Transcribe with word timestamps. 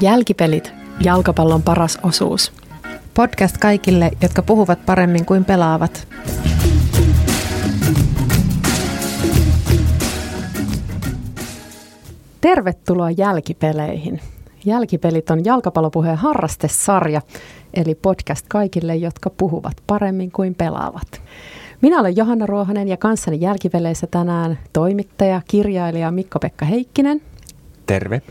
Jälkipelit, 0.00 0.72
jalkapallon 1.04 1.62
paras 1.62 1.98
osuus. 2.02 2.52
Podcast 3.14 3.58
kaikille, 3.58 4.10
jotka 4.22 4.42
puhuvat 4.42 4.86
paremmin 4.86 5.26
kuin 5.26 5.44
pelaavat. 5.44 6.08
Tervetuloa 12.40 13.10
jälkipeleihin. 13.10 14.20
Jälkipelit 14.64 15.30
on 15.30 15.44
jalkapallopuheen 15.44 16.16
harrastesarja, 16.16 17.20
eli 17.74 17.94
podcast 17.94 18.46
kaikille, 18.48 18.96
jotka 18.96 19.30
puhuvat 19.30 19.76
paremmin 19.86 20.32
kuin 20.32 20.54
pelaavat. 20.54 21.22
Minä 21.82 22.00
olen 22.00 22.16
Johanna 22.16 22.46
Ruohonen 22.46 22.88
ja 22.88 22.96
kanssani 22.96 23.40
jälkipeleissä 23.40 24.06
tänään 24.06 24.58
toimittaja, 24.72 25.40
kirjailija 25.48 26.10
Mikko-Pekka 26.10 26.64
Heikkinen. 26.64 27.20
Terve. 27.86 28.22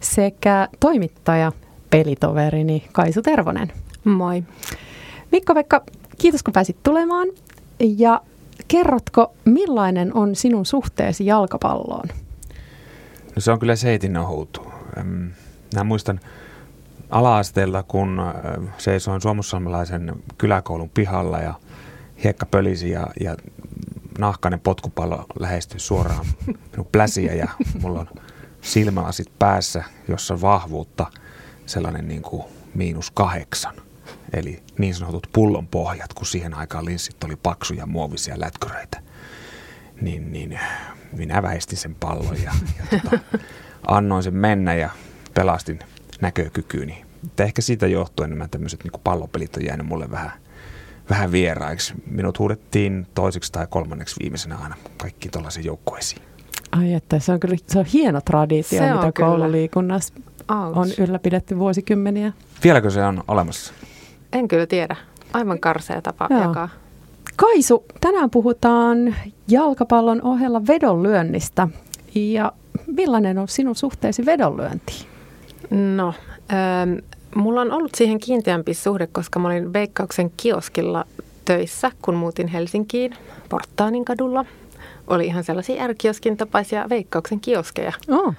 Sekä 0.00 0.68
toimittaja, 0.80 1.52
pelitoverini 1.90 2.88
Kaisu 2.92 3.22
Tervonen. 3.22 3.72
Moi. 4.04 4.44
Mikko-Pekka, 5.32 5.84
kiitos 6.18 6.42
kun 6.42 6.52
pääsit 6.52 6.76
tulemaan. 6.82 7.28
Ja 7.80 8.20
kerrotko, 8.68 9.34
millainen 9.44 10.14
on 10.14 10.36
sinun 10.36 10.66
suhteesi 10.66 11.26
jalkapalloon? 11.26 12.08
No 13.36 13.40
se 13.40 13.52
on 13.52 13.58
kyllä 13.58 13.76
seitin 13.76 14.16
ohut. 14.16 14.62
Mä 15.76 15.84
muistan 15.84 16.20
ala-asteella, 17.10 17.82
kun 17.82 18.20
seisoin 18.78 19.20
suomussalmelaisen 19.20 20.12
kyläkoulun 20.38 20.90
pihalla 20.94 21.38
ja 21.38 21.54
hiekka 22.24 22.46
pölisi 22.46 22.90
ja, 22.90 23.06
ja 23.20 23.36
nahkainen 24.18 24.60
potkupallo 24.60 25.24
lähestyi 25.38 25.80
suoraan 25.80 26.26
minun 26.72 26.88
pläsiä 26.92 27.34
ja 27.34 27.48
mulla 27.82 28.00
on 28.00 28.08
silmälasit 28.60 29.38
päässä, 29.38 29.84
jossa 30.08 30.34
on 30.34 30.40
vahvuutta 30.40 31.06
sellainen 31.66 32.08
niin 32.08 32.22
kuin 32.22 32.42
miinus 32.74 33.10
kahdeksan. 33.10 33.74
Eli 34.32 34.62
niin 34.78 34.94
sanotut 34.94 35.26
pullon 35.32 35.66
pohjat, 35.66 36.14
kun 36.14 36.26
siihen 36.26 36.54
aikaan 36.54 36.84
linssit 36.84 37.24
oli 37.24 37.36
paksuja 37.36 37.86
muovisia 37.86 38.40
lätkyröitä. 38.40 39.02
Niin, 40.00 40.32
niin 40.32 40.58
minä 41.12 41.42
väistin 41.42 41.78
sen 41.78 41.94
pallon 41.94 42.42
ja, 42.42 42.52
ja 42.78 43.00
tota, 43.00 43.18
annoin 43.86 44.22
sen 44.22 44.34
mennä 44.34 44.74
ja 44.74 44.90
pelastin 45.34 45.78
näkökykyyni. 46.20 47.04
Mutta 47.22 47.42
ehkä 47.42 47.62
siitä 47.62 47.86
johtuen 47.86 48.30
nämä 48.30 48.48
tämmöiset 48.48 48.84
niin 48.84 49.00
pallopelit 49.04 49.56
on 49.56 49.64
jäänyt 49.64 49.86
mulle 49.86 50.10
vähän, 50.10 50.32
vähän 51.10 51.32
vieraiksi. 51.32 51.94
Minut 52.06 52.38
huudettiin 52.38 53.06
toiseksi 53.14 53.52
tai 53.52 53.66
kolmanneksi 53.70 54.16
viimeisenä 54.20 54.56
aina 54.56 54.76
kaikki 54.96 55.28
tuollaisiin 55.28 55.66
joukkueisiin. 55.66 56.29
Ai 56.72 56.92
että 56.94 57.18
se 57.18 57.32
on 57.32 57.40
kyllä 57.40 57.56
se 57.66 57.78
on 57.78 57.84
hieno 57.84 58.20
traditio, 58.20 58.78
se 58.78 58.92
mitä 58.94 59.12
koululiikunnassa 59.12 60.14
Ouch. 60.48 60.78
on 60.78 60.88
ylläpidetty 60.98 61.58
vuosikymmeniä. 61.58 62.32
Vieläkö 62.64 62.90
se 62.90 63.04
on 63.04 63.24
olemassa? 63.28 63.74
En 64.32 64.48
kyllä 64.48 64.66
tiedä. 64.66 64.96
Aivan 65.32 65.60
karsea 65.60 66.02
tapa 66.02 66.26
Joo. 66.30 66.40
jakaa. 66.40 66.68
Kaisu, 67.36 67.84
tänään 68.00 68.30
puhutaan 68.30 69.14
jalkapallon 69.48 70.22
ohella 70.22 70.62
vedonlyönnistä. 70.66 71.68
Ja 72.14 72.52
millainen 72.86 73.38
on 73.38 73.48
sinun 73.48 73.76
suhteesi 73.76 74.26
vedonlyöntiin? 74.26 75.06
No, 75.70 76.14
ähm, 76.52 76.92
mulla 77.34 77.60
on 77.60 77.72
ollut 77.72 77.94
siihen 77.94 78.18
kiinteämpi 78.18 78.74
suhde, 78.74 79.06
koska 79.06 79.38
mä 79.38 79.48
olin 79.48 79.72
Veikkauksen 79.72 80.30
kioskilla 80.36 81.04
töissä, 81.44 81.90
kun 82.02 82.14
muutin 82.14 82.48
Helsinkiin 82.48 83.14
Porttaanin 83.48 84.04
kadulla. 84.04 84.44
Oli 85.10 85.26
ihan 85.26 85.44
sellaisia 85.44 85.84
ärkioskin 85.84 86.36
tapaisia 86.36 86.88
Veikkauksen 86.88 87.40
kioskeja. 87.40 87.92
Oh. 88.08 88.34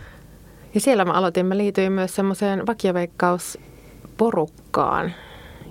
Ja 0.73 0.81
siellä 0.81 1.05
mä 1.05 1.11
aloitin, 1.11 1.45
mä 1.45 1.57
liityin 1.57 1.91
myös 1.91 2.15
semmoiseen 2.15 2.67
vakioveikkausporukkaan. 2.67 5.13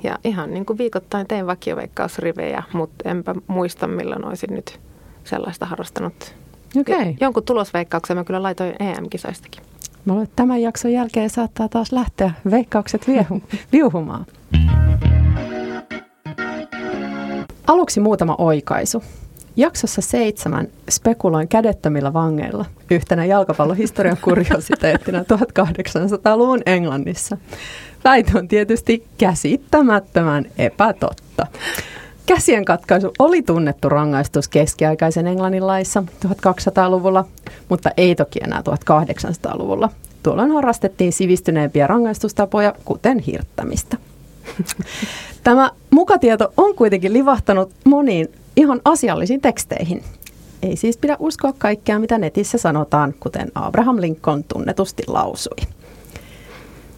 Ja 0.02 0.18
ihan 0.24 0.54
niin 0.54 0.66
kuin 0.66 0.78
viikoittain 0.78 1.26
tein 1.26 1.46
vakioveikkausrivejä, 1.46 2.62
mutta 2.72 3.08
enpä 3.08 3.34
muista 3.46 3.86
milloin 3.86 4.24
olisin 4.24 4.54
nyt 4.54 4.80
sellaista 5.24 5.66
harrastanut. 5.66 6.34
Okay. 6.80 7.14
Jonkun 7.20 7.44
tulosveikkauksen 7.44 8.16
mä 8.16 8.24
kyllä 8.24 8.42
laitoin 8.42 8.74
EM-kisoistakin. 8.80 9.62
Mä 10.04 10.12
luulen, 10.12 10.24
että 10.24 10.36
tämän 10.36 10.62
jakson 10.62 10.92
jälkeen 10.92 11.30
saattaa 11.30 11.68
taas 11.68 11.92
lähteä 11.92 12.32
veikkaukset 12.50 13.08
viehu, 13.08 13.42
viuhumaan. 13.72 14.26
Aluksi 17.66 18.00
muutama 18.00 18.34
oikaisu. 18.38 19.02
Jaksossa 19.56 20.00
seitsemän 20.00 20.68
spekuloin 20.90 21.48
kädettömillä 21.48 22.12
vangeilla 22.12 22.64
yhtenä 22.90 23.24
jalkapallohistorian 23.24 24.16
kuriositeettina 24.24 25.18
1800-luvun 25.18 26.62
Englannissa. 26.66 27.36
Väite 28.04 28.38
on 28.38 28.48
tietysti 28.48 29.06
käsittämättömän 29.18 30.46
epätotta. 30.58 31.46
Käsien 32.26 32.64
katkaisu 32.64 33.12
oli 33.18 33.42
tunnettu 33.42 33.88
rangaistus 33.88 34.48
keskiaikaisen 34.48 35.26
Englannin 35.26 35.66
laissa 35.66 36.02
1200-luvulla, 36.26 37.24
mutta 37.68 37.90
ei 37.96 38.14
toki 38.14 38.38
enää 38.44 38.60
1800-luvulla. 38.60 39.88
Tuolloin 40.22 40.50
harrastettiin 40.50 41.12
sivistyneempiä 41.12 41.86
rangaistustapoja, 41.86 42.74
kuten 42.84 43.18
hirttämistä. 43.18 43.96
Tämä 45.44 45.70
mukatieto 45.90 46.52
on 46.56 46.74
kuitenkin 46.74 47.12
livahtanut 47.12 47.70
moniin 47.84 48.28
ihan 48.56 48.80
asiallisiin 48.84 49.40
teksteihin. 49.40 50.02
Ei 50.62 50.76
siis 50.76 50.96
pidä 50.96 51.16
uskoa 51.18 51.52
kaikkea, 51.58 51.98
mitä 51.98 52.18
netissä 52.18 52.58
sanotaan, 52.58 53.14
kuten 53.20 53.52
Abraham 53.54 54.00
Lincoln 54.00 54.44
tunnetusti 54.44 55.02
lausui. 55.06 55.66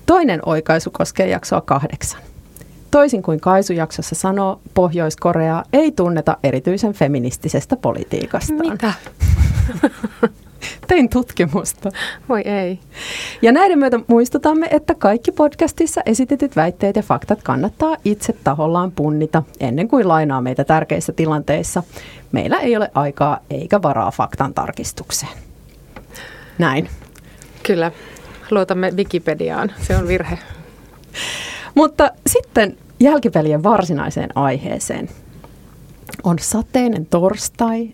Toinen 0.07 0.41
oikaisu 0.47 0.91
koskee 0.91 1.29
jaksoa 1.29 1.61
kahdeksan. 1.61 2.21
Toisin 2.91 3.23
kuin 3.23 3.41
Kaisu-jaksossa 3.41 4.15
sanoo, 4.15 4.61
Pohjois-Korea 4.75 5.65
ei 5.73 5.93
tunneta 5.93 6.37
erityisen 6.43 6.93
feministisestä 6.93 7.77
politiikastaan. 7.77 8.73
Mitä? 8.73 8.93
Tein 10.89 11.09
tutkimusta. 11.09 11.91
Voi 12.29 12.41
ei. 12.41 12.79
Ja 13.43 13.53
näiden 13.53 13.79
myötä 13.79 14.01
muistutamme, 14.07 14.69
että 14.71 14.95
kaikki 14.95 15.33
podcastissa 15.33 16.01
esitetyt 16.07 16.57
väitteet 16.57 16.97
ja 16.97 17.03
faktat 17.03 17.43
kannattaa 17.43 17.97
itse 18.05 18.35
tahollaan 18.45 18.93
punnita 18.93 19.43
ennen 19.61 19.89
kuin 19.89 20.09
lainaa 20.09 20.41
meitä 20.41 20.65
tärkeissä 20.65 21.13
tilanteissa. 21.13 21.83
Meillä 22.33 22.59
ei 22.59 22.77
ole 22.77 22.91
aikaa 22.95 23.39
eikä 23.51 23.83
varaa 23.83 24.11
faktan 24.11 24.55
tarkistukseen. 24.55 25.33
Näin. 26.59 26.89
Kyllä. 27.63 27.93
Luotamme 28.51 28.91
Wikipediaan. 28.97 29.73
Se 29.81 29.97
on 29.97 30.09
virhe. 30.09 30.39
Mutta 31.75 32.11
sitten 32.27 32.77
jälkipelien 33.01 33.63
varsinaiseen 33.63 34.31
aiheeseen. 34.35 35.09
On 36.25 36.39
sateinen 36.39 37.07
torstai 37.07 37.85
7.7.2005 37.85 37.91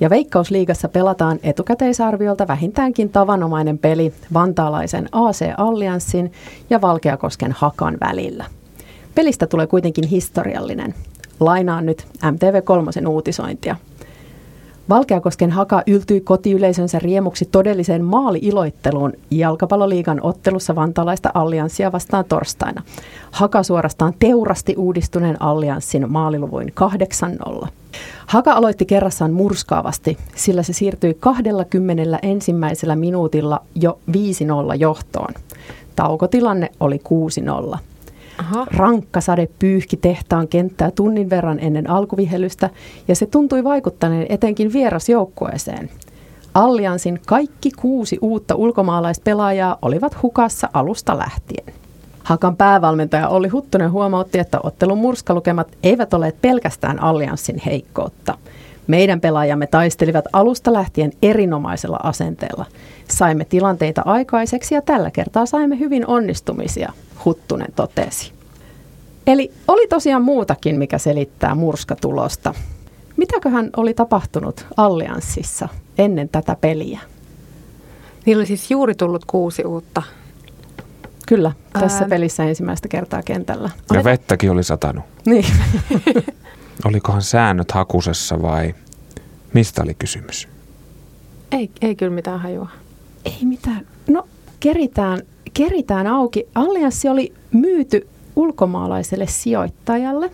ja 0.00 0.10
Veikkausliigassa 0.10 0.88
pelataan 0.88 1.38
etukäteisarviolta 1.42 2.48
vähintäänkin 2.48 3.08
tavanomainen 3.08 3.78
peli 3.78 4.12
vantaalaisen 4.34 5.08
AC 5.12 5.44
Allianssin 5.56 6.32
ja 6.70 6.80
Valkeakosken 6.80 7.52
Hakan 7.52 7.96
välillä. 8.00 8.44
Pelistä 9.14 9.46
tulee 9.46 9.66
kuitenkin 9.66 10.08
historiallinen. 10.08 10.94
Lainaan 11.40 11.86
nyt 11.86 12.06
MTV3 12.22 13.08
uutisointia– 13.08 13.76
Valkeakosken 14.88 15.50
haka 15.50 15.82
yltyi 15.86 16.20
kotiyleisönsä 16.20 16.98
riemuksi 16.98 17.44
todelliseen 17.44 18.04
maali-iloitteluun 18.04 19.12
jalkapalloliigan 19.30 20.20
ottelussa 20.22 20.74
vantaalaista 20.74 21.30
allianssia 21.34 21.92
vastaan 21.92 22.24
torstaina. 22.24 22.82
Haka 23.30 23.62
suorastaan 23.62 24.14
teurasti 24.18 24.74
uudistuneen 24.76 25.42
allianssin 25.42 26.12
maaliluvuin 26.12 26.72
8-0. 27.64 27.68
Haka 28.26 28.52
aloitti 28.52 28.84
kerrassaan 28.86 29.32
murskaavasti, 29.32 30.18
sillä 30.36 30.62
se 30.62 30.72
siirtyi 30.72 31.16
20 31.20 32.18
ensimmäisellä 32.22 32.96
minuutilla 32.96 33.60
jo 33.74 33.98
5-0 34.10 34.14
johtoon. 34.78 35.34
Taukotilanne 35.96 36.70
oli 36.80 37.00
6-0. 37.74 37.78
Aha. 38.38 38.66
Rankka 38.76 39.20
sade 39.20 39.48
pyyhki 39.58 39.96
tehtaan 39.96 40.48
kenttää 40.48 40.90
tunnin 40.90 41.30
verran 41.30 41.58
ennen 41.60 41.90
alkuvihellystä 41.90 42.70
ja 43.08 43.14
se 43.16 43.26
tuntui 43.26 43.64
vaikuttaneen 43.64 44.26
etenkin 44.28 44.72
vierasjoukkueeseen. 44.72 45.90
Alliansin 46.54 47.20
kaikki 47.26 47.70
kuusi 47.70 48.18
uutta 48.20 48.54
ulkomaalaispelaajaa 48.54 49.78
olivat 49.82 50.22
hukassa 50.22 50.68
alusta 50.72 51.18
lähtien. 51.18 51.74
Hakan 52.22 52.56
päävalmentaja 52.56 53.28
Olli 53.28 53.48
Huttunen 53.48 53.92
huomautti, 53.92 54.38
että 54.38 54.58
ottelun 54.62 54.98
murskalukemat 54.98 55.68
eivät 55.82 56.14
ole 56.14 56.32
pelkästään 56.42 57.02
allianssin 57.02 57.62
heikkoutta. 57.66 58.38
Meidän 58.86 59.20
pelaajamme 59.20 59.66
taistelivat 59.66 60.24
alusta 60.32 60.72
lähtien 60.72 61.12
erinomaisella 61.22 62.00
asenteella. 62.02 62.64
Saimme 63.08 63.44
tilanteita 63.44 64.02
aikaiseksi 64.04 64.74
ja 64.74 64.82
tällä 64.82 65.10
kertaa 65.10 65.46
saimme 65.46 65.78
hyvin 65.78 66.06
onnistumisia, 66.06 66.92
Huttunen 67.24 67.72
totesi. 67.76 68.32
Eli 69.26 69.52
oli 69.68 69.88
tosiaan 69.88 70.22
muutakin, 70.22 70.78
mikä 70.78 70.98
selittää 70.98 71.54
murskatulosta. 71.54 72.54
Mitäköhän 73.16 73.70
oli 73.76 73.94
tapahtunut 73.94 74.66
Allianssissa 74.76 75.68
ennen 75.98 76.28
tätä 76.28 76.56
peliä? 76.60 77.00
Niillä 78.26 78.40
oli 78.40 78.46
siis 78.46 78.70
juuri 78.70 78.94
tullut 78.94 79.24
kuusi 79.24 79.64
uutta 79.64 80.02
Kyllä, 81.26 81.52
tässä 81.72 82.04
Ää... 82.04 82.08
pelissä 82.08 82.44
ensimmäistä 82.44 82.88
kertaa 82.88 83.22
kentällä. 83.22 83.70
Ja 83.92 84.04
vettäkin 84.04 84.50
oli 84.50 84.64
satanut. 84.64 85.04
Niin. 85.26 85.46
Olikohan 86.84 87.22
säännöt 87.22 87.72
hakusessa 87.72 88.42
vai 88.42 88.74
mistä 89.52 89.82
oli 89.82 89.94
kysymys? 89.94 90.48
Ei, 91.52 91.70
ei 91.80 91.96
kyllä 91.96 92.12
mitään 92.12 92.40
hajua. 92.40 92.68
Ei 93.26 93.44
mitään. 93.44 93.86
No, 94.08 94.26
keritään, 94.60 95.22
keritään 95.54 96.06
auki. 96.06 96.46
Allianssi 96.54 97.08
oli 97.08 97.32
myyty 97.52 98.08
ulkomaalaiselle 98.36 99.26
sijoittajalle, 99.26 100.30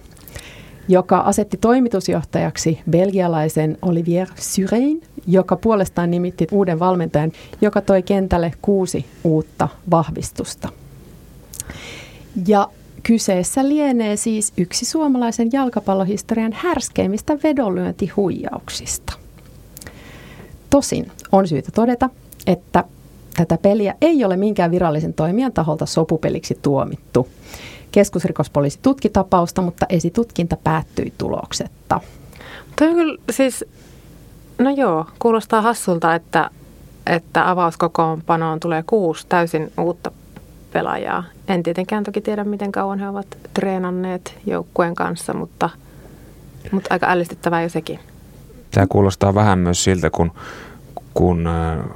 joka 0.89 1.19
asetti 1.19 1.57
toimitusjohtajaksi 1.57 2.79
belgialaisen 2.91 3.79
Olivier 3.83 4.29
Syrein, 4.37 5.03
joka 5.27 5.57
puolestaan 5.57 6.11
nimitti 6.11 6.47
uuden 6.53 6.79
valmentajan, 6.79 7.33
joka 7.61 7.81
toi 7.81 8.03
kentälle 8.03 8.53
kuusi 8.63 9.07
uutta 9.25 9.69
vahvistusta. 9.91 10.69
Ja 12.47 12.69
kyseessä 13.03 13.69
lienee 13.69 14.17
siis 14.17 14.53
yksi 14.57 14.85
suomalaisen 14.85 15.49
jalkapallohistorian 15.53 16.53
härskeimmistä 16.53 17.39
vedonlyöntihuijauksista. 17.43 19.13
Tosin 20.71 21.13
on 21.33 21.49
syytä 21.49 21.71
todeta, 21.75 22.11
että 22.47 22.85
tätä 23.37 23.59
peliä 23.63 23.95
ei 24.01 24.25
ole 24.25 24.37
minkään 24.37 24.71
virallisen 24.71 25.15
toimijan 25.15 25.53
taholta 25.53 25.87
sopupeliksi 25.87 26.59
tuomittu. 26.63 27.29
Keskusrikospoliisi 27.93 28.79
tutki 28.83 29.09
tapausta, 29.09 29.63
mutta 29.63 29.87
esitutkinta 29.89 30.57
päättyi 30.65 31.13
tuloksetta. 31.19 32.01
Toi 32.79 32.89
on 32.89 32.95
kyllä 32.95 33.19
siis, 33.31 33.65
no 34.59 34.71
joo, 34.71 35.07
kuulostaa 35.19 35.61
hassulta, 35.61 36.15
että, 36.15 36.51
että 37.07 37.51
avauskokoonpanoon 37.51 38.61
tulee 38.61 38.85
kuusi 38.87 39.27
täysin 39.29 39.73
uutta 39.81 40.11
pelaajaa. 40.73 41.25
En 41.49 41.63
tietenkään 41.63 42.05
toki 42.05 42.21
tiedä, 42.21 42.45
miten 42.45 42.73
kauan 42.73 42.99
he 42.99 43.09
ovat 43.09 43.27
treenanneet 43.55 44.39
joukkueen 44.47 44.95
kanssa, 44.95 45.35
mutta, 45.35 45.71
mutta 46.71 46.89
aika 46.95 47.07
ällistyttävää 47.11 47.63
jo 47.63 47.69
sekin. 47.69 47.99
Tämä 48.71 48.87
kuulostaa 48.87 49.35
vähän 49.35 49.59
myös 49.59 49.85
siltä, 49.85 50.11
kun, 50.11 50.33
kun 51.15 51.49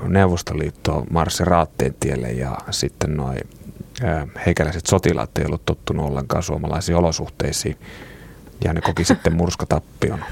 Neuvostoliitto 0.09 1.05
marssi 1.11 1.45
Raatteen 1.45 1.95
tielle 2.01 2.33
ja 2.33 2.57
sitten 2.71 3.17
noin 3.17 3.39
heikäläiset 4.47 4.87
sotilaat 4.87 5.39
ei 5.39 5.47
ollut 5.47 5.67
tottunut 5.67 6.07
ollenkaan 6.07 6.43
suomalaisiin 6.43 6.97
olosuhteisiin 6.97 7.77
ja 8.65 8.73
ne 8.73 8.81
koki 8.81 9.05
sitten 9.05 9.37
murskatappion. 9.41 10.25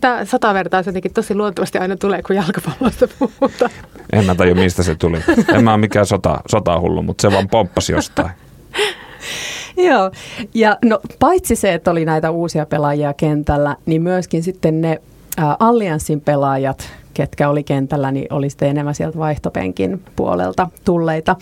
Tämä 0.00 0.24
satavertaus 0.24 0.86
jotenkin 0.86 1.12
tosi 1.12 1.34
luontevasti 1.34 1.78
aina 1.78 1.96
tulee, 1.96 2.22
kun 2.22 2.36
jalkapallosta 2.36 3.08
puhutaan. 3.18 3.70
En 4.12 4.24
mä 4.24 4.34
tajua, 4.34 4.54
mistä 4.54 4.82
se 4.82 4.94
tuli. 4.94 5.18
En 5.54 5.64
mä 5.64 5.70
ole 5.70 5.80
mikään 5.80 6.06
sota, 6.06 6.40
sotahullu, 6.50 7.02
mutta 7.02 7.22
se 7.22 7.32
vaan 7.32 7.48
pomppasi 7.48 7.92
jostain. 7.92 8.30
Joo, 9.88 10.10
ja 10.54 10.76
no 10.84 11.00
paitsi 11.18 11.56
se, 11.56 11.74
että 11.74 11.90
oli 11.90 12.04
näitä 12.04 12.30
uusia 12.30 12.66
pelaajia 12.66 13.14
kentällä, 13.14 13.76
niin 13.86 14.02
myöskin 14.02 14.42
sitten 14.42 14.80
ne 14.80 15.00
ä, 15.38 15.56
Allianssin 15.58 16.20
pelaajat, 16.20 16.90
ketkä 17.18 17.48
oli 17.48 17.64
kentällä, 17.64 18.10
niin 18.10 18.32
oli 18.32 18.50
sitten 18.50 18.68
enemmän 18.68 18.94
sieltä 18.94 19.18
vaihtopenkin 19.18 20.02
puolelta 20.16 20.68
tulleita. 20.84 21.36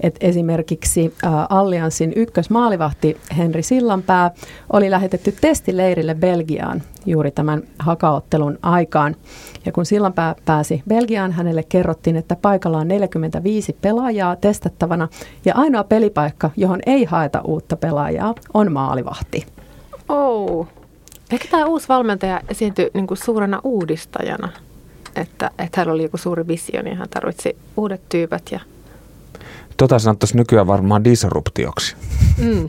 Et 0.00 0.16
esimerkiksi 0.20 1.14
ä, 1.24 1.28
Allianssin 1.50 2.12
ykkösmaalivahti 2.16 3.16
Henri 3.36 3.62
Sillanpää 3.62 4.30
oli 4.72 4.90
lähetetty 4.90 5.34
testileirille 5.40 6.14
Belgiaan 6.14 6.82
juuri 7.06 7.30
tämän 7.30 7.62
hakaottelun 7.78 8.58
aikaan. 8.62 9.16
Ja 9.66 9.72
kun 9.72 9.86
Sillanpää 9.86 10.34
pääsi 10.44 10.82
Belgiaan, 10.88 11.32
hänelle 11.32 11.62
kerrottiin, 11.62 12.16
että 12.16 12.36
paikalla 12.36 12.78
on 12.78 12.88
45 12.88 13.76
pelaajaa 13.80 14.36
testattavana 14.36 15.08
ja 15.44 15.54
ainoa 15.54 15.84
pelipaikka, 15.84 16.50
johon 16.56 16.80
ei 16.86 17.04
haeta 17.04 17.40
uutta 17.40 17.76
pelaajaa, 17.76 18.34
on 18.54 18.72
maalivahti. 18.72 19.46
Oh. 20.08 20.68
Ehkä 21.32 21.48
tämä 21.50 21.66
uusi 21.66 21.88
valmentaja 21.88 22.40
esiintyi 22.48 22.90
niin 22.94 23.06
suurena 23.14 23.60
uudistajana, 23.64 24.48
että, 25.20 25.50
että 25.58 25.80
hänellä 25.80 25.94
oli 25.94 26.02
joku 26.02 26.16
suuri 26.16 26.46
visio, 26.46 26.82
niin 26.82 26.96
hän 26.96 27.08
tarvitsi 27.08 27.56
uudet 27.76 28.00
tyypät. 28.08 28.42
Ja... 28.50 28.60
Tota 29.76 29.98
sanottaisiin 29.98 30.38
nykyään 30.38 30.66
varmaan 30.66 31.04
disruptioksi. 31.04 31.96
Mm. 32.38 32.68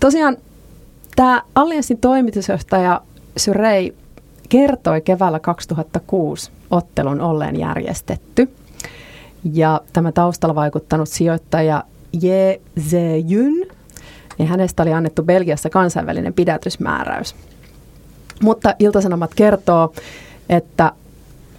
Tosiaan 0.00 0.36
tämä 1.16 1.42
Allianssin 1.54 1.98
toimitusjohtaja 1.98 3.00
Syrei 3.36 3.94
kertoi 4.48 5.00
keväällä 5.00 5.40
2006 5.40 6.50
ottelun 6.70 7.20
olleen 7.20 7.58
järjestetty. 7.58 8.48
Ja 9.52 9.80
tämä 9.92 10.12
taustalla 10.12 10.54
vaikuttanut 10.54 11.08
sijoittaja 11.08 11.84
Je 12.22 12.60
Zeyun, 12.80 13.66
niin 14.38 14.48
hänestä 14.48 14.82
oli 14.82 14.92
annettu 14.92 15.22
Belgiassa 15.22 15.70
kansainvälinen 15.70 16.34
pidätysmääräys. 16.34 17.34
Mutta 18.42 18.74
Iltasanomat 18.78 19.34
kertoo, 19.34 19.92
että 20.48 20.92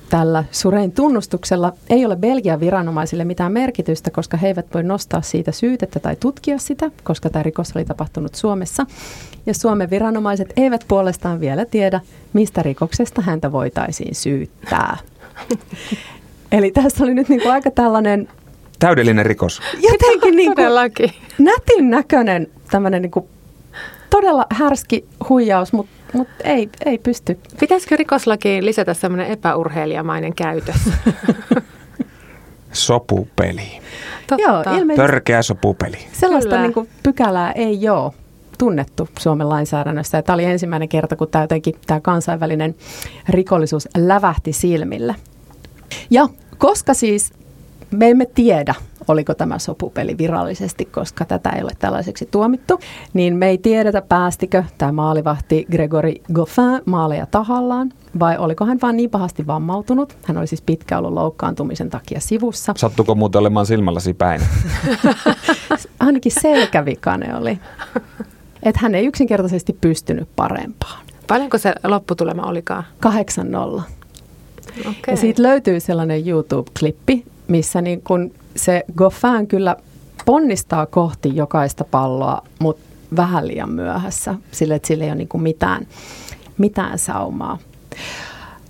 tällä 0.09 0.43
Surein 0.51 0.91
tunnustuksella 0.91 1.73
ei 1.89 2.05
ole 2.05 2.15
Belgian 2.15 2.59
viranomaisille 2.59 3.25
mitään 3.25 3.51
merkitystä, 3.51 4.11
koska 4.11 4.37
he 4.37 4.47
eivät 4.47 4.65
voi 4.73 4.83
nostaa 4.83 5.21
siitä 5.21 5.51
syytettä 5.51 5.99
tai 5.99 6.15
tutkia 6.15 6.57
sitä, 6.57 6.91
koska 7.03 7.29
tämä 7.29 7.43
rikos 7.43 7.75
oli 7.75 7.85
tapahtunut 7.85 8.35
Suomessa. 8.35 8.85
Ja 9.45 9.53
Suomen 9.53 9.89
viranomaiset 9.89 10.53
eivät 10.57 10.85
puolestaan 10.87 11.39
vielä 11.39 11.65
tiedä, 11.65 12.01
mistä 12.33 12.63
rikoksesta 12.63 13.21
häntä 13.21 13.51
voitaisiin 13.51 14.15
syyttää. 14.15 14.97
Eli 16.51 16.71
tässä 16.71 17.03
oli 17.03 17.13
nyt 17.13 17.29
niin 17.29 17.41
kuin 17.41 17.51
aika 17.51 17.71
tällainen... 17.71 18.27
Täydellinen 18.79 19.25
rikos. 19.25 19.61
Jotenkin 19.91 20.35
niin 20.35 20.55
kuin 20.55 21.15
nätin 21.37 21.89
näköinen 21.89 22.47
tämmöinen 22.71 23.01
niin 23.01 23.11
kuin 23.11 23.25
todella 24.09 24.45
härski 24.49 25.05
huijaus, 25.29 25.73
mutta 25.73 25.91
mutta 26.15 26.43
ei, 26.43 26.69
ei 26.85 26.97
pysty. 26.97 27.39
Pitäisikö 27.59 27.95
rikoslakiin 27.97 28.65
lisätä 28.65 28.93
semmoinen 28.93 29.27
epäurheilijamainen 29.27 30.35
käytös? 30.35 30.75
sopupeli. 32.71 33.81
Totta. 34.27 34.41
Joo, 34.41 34.61
ilmeisesti. 34.61 34.95
Törkeä 34.95 35.41
sopupeli. 35.41 35.97
Sellaista 36.13 36.61
niin 36.61 36.73
kuin, 36.73 36.89
pykälää 37.03 37.51
ei 37.51 37.89
ole 37.89 38.11
tunnettu 38.57 39.09
Suomen 39.19 39.49
lainsäädännössä. 39.49 40.21
Tämä 40.21 40.33
oli 40.33 40.45
ensimmäinen 40.45 40.89
kerta, 40.89 41.15
kun 41.15 41.27
tämä, 41.27 41.43
jotenkin, 41.43 41.75
tämä 41.87 41.99
kansainvälinen 41.99 42.75
rikollisuus 43.29 43.87
lävähti 43.97 44.53
silmille. 44.53 45.15
Ja 46.09 46.27
koska 46.57 46.93
siis 46.93 47.33
me 47.91 48.09
emme 48.09 48.25
tiedä, 48.25 48.75
oliko 49.07 49.33
tämä 49.33 49.59
sopupeli 49.59 50.17
virallisesti, 50.17 50.85
koska 50.85 51.25
tätä 51.25 51.49
ei 51.49 51.63
ole 51.63 51.71
tällaiseksi 51.79 52.27
tuomittu, 52.31 52.79
niin 53.13 53.35
me 53.35 53.49
ei 53.49 53.57
tiedetä, 53.57 54.01
päästikö 54.01 54.63
tämä 54.77 54.91
maalivahti 54.91 55.65
Gregory 55.71 56.13
Goffin 56.33 56.81
maaleja 56.85 57.25
tahallaan, 57.25 57.91
vai 58.19 58.37
oliko 58.37 58.65
hän 58.65 58.79
vain 58.81 58.97
niin 58.97 59.09
pahasti 59.09 59.47
vammautunut. 59.47 60.17
Hän 60.23 60.37
oli 60.37 60.47
siis 60.47 60.61
pitkä 60.61 60.97
ollut 60.97 61.13
loukkaantumisen 61.13 61.89
takia 61.89 62.19
sivussa. 62.19 62.73
Sattuko 62.77 63.15
muuten 63.15 63.39
olemaan 63.39 63.65
silmälläsi 63.65 64.13
päin? 64.13 64.41
Ainakin 65.99 66.31
selkävikane 66.31 67.35
oli. 67.35 67.59
Että 68.63 68.79
hän 68.81 68.95
ei 68.95 69.05
yksinkertaisesti 69.05 69.77
pystynyt 69.81 70.29
parempaan. 70.35 71.05
Paljonko 71.27 71.57
se 71.57 71.73
lopputulema 71.83 72.41
olikaan? 72.41 72.83
8-0. 73.77 73.81
Okay. 74.79 74.93
Ja 75.07 75.17
siitä 75.17 75.43
löytyy 75.43 75.79
sellainen 75.79 76.23
YouTube-klippi, 76.27 77.23
missä 77.47 77.81
niin 77.81 78.01
kun 78.01 78.31
se 78.55 78.83
Goffin 78.95 79.47
kyllä 79.47 79.75
ponnistaa 80.25 80.85
kohti 80.85 81.35
jokaista 81.35 81.83
palloa, 81.83 82.41
mutta 82.59 82.83
vähän 83.15 83.47
liian 83.47 83.69
myöhässä, 83.69 84.35
sillä 84.51 84.75
ei 84.89 85.07
ole 85.07 85.15
niin 85.15 85.29
mitään, 85.37 85.87
mitään 86.57 86.99
saumaa. 86.99 87.57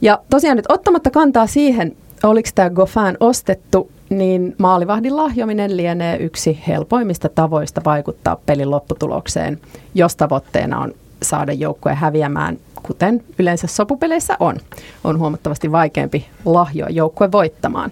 Ja 0.01 0.19
tosiaan 0.29 0.57
nyt 0.57 0.65
ottamatta 0.69 1.11
kantaa 1.11 1.47
siihen, 1.47 1.95
oliko 2.23 2.49
tämä 2.55 2.69
Goffin 2.69 3.17
ostettu 3.19 3.91
niin 4.09 4.55
maalivahdin 4.57 5.17
lahjominen 5.17 5.77
lienee 5.77 6.17
yksi 6.17 6.63
helpoimmista 6.67 7.29
tavoista 7.29 7.81
vaikuttaa 7.85 8.35
pelin 8.45 8.71
lopputulokseen, 8.71 9.59
jos 9.93 10.15
tavoitteena 10.15 10.79
on 10.79 10.93
saada 11.23 11.53
joukkoja 11.53 11.95
häviämään, 11.95 12.57
kuten 12.83 13.23
yleensä 13.39 13.67
sopupeleissä 13.67 14.37
on. 14.39 14.55
On 15.03 15.19
huomattavasti 15.19 15.71
vaikeampi 15.71 16.25
lahjoa 16.45 16.89
joukkue 16.89 17.31
voittamaan. 17.31 17.91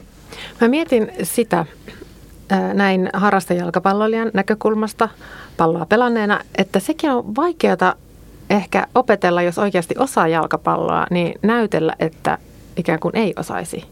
Mä 0.61 0.67
mietin 0.67 1.11
sitä 1.23 1.65
näin 2.73 3.09
harrastajalkapalloilijan 3.13 4.31
näkökulmasta 4.33 5.09
palloa 5.57 5.85
pelanneena, 5.85 6.39
että 6.57 6.79
sekin 6.79 7.11
on 7.11 7.35
vaikeata 7.35 7.95
ehkä 8.49 8.87
opetella, 8.95 9.41
jos 9.41 9.57
oikeasti 9.57 9.95
osaa 9.97 10.27
jalkapalloa, 10.27 11.07
niin 11.09 11.39
näytellä, 11.41 11.95
että 11.99 12.37
ikään 12.77 12.99
kuin 12.99 13.17
ei 13.17 13.33
osaisi 13.39 13.85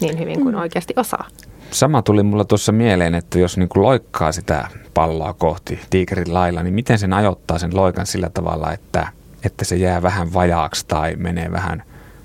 niin 0.00 0.18
hyvin 0.18 0.42
kuin 0.42 0.54
mm. 0.54 0.60
oikeasti 0.60 0.94
osaa. 0.96 1.28
Sama 1.70 2.02
tuli 2.02 2.22
mulla 2.22 2.44
tuossa 2.44 2.72
mieleen, 2.72 3.14
että 3.14 3.38
jos 3.38 3.56
niin 3.56 3.68
kuin 3.68 3.82
loikkaa 3.82 4.32
sitä 4.32 4.68
palloa 4.94 5.32
kohti 5.32 5.80
tiikerin 5.90 6.34
lailla, 6.34 6.62
niin 6.62 6.74
miten 6.74 6.98
sen 6.98 7.12
ajoittaa 7.12 7.58
sen 7.58 7.76
loikan 7.76 8.06
sillä 8.06 8.30
tavalla, 8.34 8.72
että, 8.72 9.08
että 9.44 9.64
se 9.64 9.76
jää 9.76 10.02
vähän 10.02 10.32
vajaaksi 10.32 10.86
tai 10.88 11.16
menee 11.16 11.52
vähän 11.52 11.82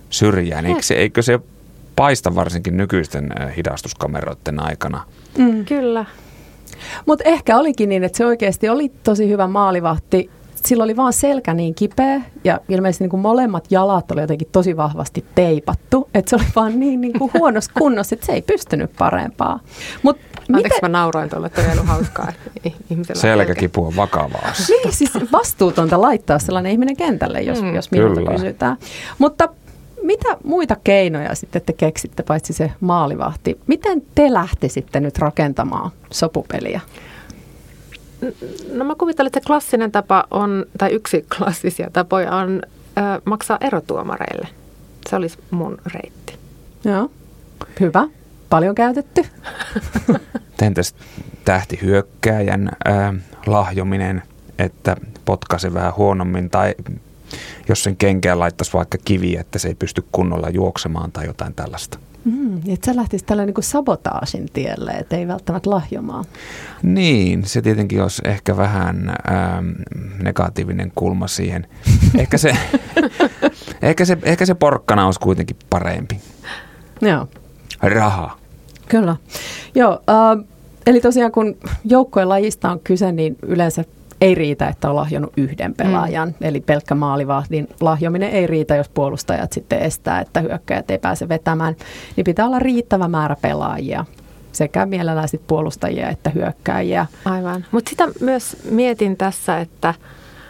syrjään. 0.10 0.66
Eikö 0.66 0.82
se, 0.82 0.94
eikö 0.94 1.22
se 1.22 1.40
paista 1.98 2.36
varsinkin 2.36 2.78
nykyisten 2.78 3.30
hidastuskameroiden 3.58 4.60
aikana? 4.60 5.04
Mm. 5.38 5.66
Kyllä. 5.66 6.06
Mutta 7.06 7.24
ehkä 7.28 7.58
olikin 7.58 7.90
niin, 7.90 8.04
että 8.04 8.18
se 8.18 8.26
oikeasti 8.26 8.70
oli 8.70 8.92
tosi 9.04 9.30
hyvä 9.30 9.48
maalivahti 9.48 10.30
sillä 10.66 10.84
oli 10.84 10.96
vaan 10.96 11.14
selkä 11.14 11.54
niin 11.54 11.76
kipeä 11.76 12.22
ja 12.44 12.60
ilmeisesti 12.70 13.04
niin 13.04 13.10
kuin 13.10 13.22
molemmat 13.22 13.66
jalat 13.70 14.12
oli 14.12 14.22
jotenkin 14.22 14.48
tosi 14.52 14.78
vahvasti 14.78 15.26
teipattu. 15.36 16.10
Että 16.14 16.30
se 16.30 16.36
oli 16.36 16.46
vaan 16.56 16.80
niin, 16.80 17.02
niin 17.02 17.14
kuin 17.20 17.32
huonossa 17.40 17.72
kunnossa, 17.78 18.16
että 18.16 18.26
se 18.26 18.32
ei 18.32 18.42
pystynyt 18.42 18.92
parempaa. 18.98 19.60
Mut 20.04 20.18
Anteeksi, 20.40 20.78
miten... 20.78 20.80
mä 20.82 21.00
nauroin 21.00 21.30
tuolle, 21.30 21.48
että 21.48 21.62
on 21.80 21.88
hauskaa. 21.88 22.34
Selkäkipu 23.14 23.86
on 23.86 23.96
vakavaa. 23.96 24.52
niin, 24.70 24.94
siis 24.94 25.12
vastuutonta 25.32 26.02
laittaa 26.02 26.40
sellainen 26.40 26.72
ihminen 26.72 26.98
kentälle, 26.98 27.42
jos, 27.42 27.62
mm, 27.62 27.76
jos 27.76 27.92
minulta 27.92 28.32
kysytään. 28.32 28.78
Mutta 29.18 29.50
mitä 30.04 30.38
muita 30.44 30.76
keinoja 30.84 31.36
sitten 31.36 31.62
te 31.62 31.74
keksitte, 31.74 32.24
paitsi 32.24 32.54
se 32.54 32.72
maalivahti? 32.80 33.60
Miten 33.68 34.02
te 34.16 34.34
lähtisitte 34.34 35.00
nyt 35.00 35.18
rakentamaan 35.18 35.92
sopupeliä? 36.12 36.82
No 38.72 38.86
mä 38.86 38.96
kuvittelen, 38.96 39.28
että 39.28 39.48
klassinen 39.48 39.92
tapa 39.92 40.24
on, 40.32 40.66
tai 40.78 40.92
yksi 40.92 41.26
klassisia 41.38 41.90
tapoja 41.94 42.36
on 42.36 42.62
ö, 42.98 43.22
maksaa 43.26 43.58
erotuomareille. 43.62 44.48
Se 45.10 45.16
olisi 45.16 45.38
mun 45.52 45.78
reitti. 45.94 46.38
Joo, 46.84 47.12
hyvä. 47.80 48.08
Paljon 48.50 48.76
käytetty. 48.76 49.26
Entäs 50.62 50.96
tähtihyökkääjän 51.46 52.70
äh, 52.88 53.16
lahjominen, 53.46 54.24
että 54.60 54.98
potkaisi 55.26 55.74
vähän 55.74 55.94
huonommin 55.98 56.50
tai 56.50 56.76
jos 57.70 57.84
sen 57.84 57.96
kenkään 57.96 58.40
laittaisi 58.40 58.74
vaikka 58.74 58.98
kivi, 59.06 59.38
että 59.38 59.60
se 59.60 59.68
ei 59.68 59.76
pysty 59.76 60.04
kunnolla 60.12 60.50
juoksemaan 60.50 61.12
tai 61.12 61.26
jotain 61.26 61.54
tällaista. 61.54 62.00
Mm, 62.26 62.58
että 62.58 62.86
sä 62.86 62.96
lähtisit 62.96 63.28
tällä 63.28 63.46
niin 63.46 63.56
sabotaasin 63.60 64.46
tielle, 64.54 64.92
että 64.92 65.18
ei 65.18 65.28
välttämättä 65.28 65.70
lahjomaan. 65.70 66.26
Niin, 66.84 67.46
se 67.46 67.62
tietenkin 67.62 68.02
olisi 68.02 68.22
ehkä 68.26 68.58
vähän 68.58 69.10
ähm, 69.32 69.70
negatiivinen 70.24 70.92
kulma 70.96 71.28
siihen. 71.28 71.68
Ehkä 72.18 72.38
se, 72.38 72.58
ehkä, 73.82 74.06
se, 74.06 74.18
ehkä 74.24 74.46
se 74.46 74.54
porkkana 74.54 75.06
olisi 75.06 75.20
kuitenkin 75.20 75.58
parempi. 75.70 76.22
Joo. 77.02 77.28
Raha. 77.82 78.38
Kyllä. 78.88 79.16
Joo, 79.76 80.04
äh, 80.10 80.46
eli 80.88 81.02
tosiaan 81.02 81.32
kun 81.32 81.58
joukkojen 81.86 82.30
lajista 82.30 82.72
on 82.72 82.80
kyse, 82.80 83.12
niin 83.12 83.36
yleensä 83.42 83.86
ei 84.22 84.36
riitä, 84.36 84.68
että 84.68 84.90
on 84.90 84.96
lahjonnut 84.96 85.34
yhden 85.38 85.74
pelaajan. 85.74 86.28
Mm. 86.28 86.48
Eli 86.48 86.62
pelkkä 86.62 86.96
maalivahdin 86.96 87.68
lahjominen 87.82 88.30
ei 88.30 88.48
riitä, 88.48 88.76
jos 88.76 88.90
puolustajat 88.90 89.54
sitten 89.54 89.80
estää, 89.80 90.20
että 90.20 90.42
hyökkäjät 90.42 90.92
ei 90.92 90.98
pääse 90.98 91.30
vetämään. 91.30 91.76
Niin 92.16 92.26
pitää 92.26 92.46
olla 92.46 92.60
riittävä 92.60 93.08
määrä 93.08 93.36
pelaajia 93.42 94.06
sekä 94.52 94.86
mielellään 94.86 95.30
sit 95.30 95.48
puolustajia 95.48 96.10
että 96.10 96.30
hyökkääjiä. 96.30 97.06
Aivan. 97.26 97.66
Mutta 97.72 97.90
sitä 97.90 98.08
myös 98.20 98.58
mietin 98.72 99.18
tässä, 99.18 99.58
että 99.60 99.94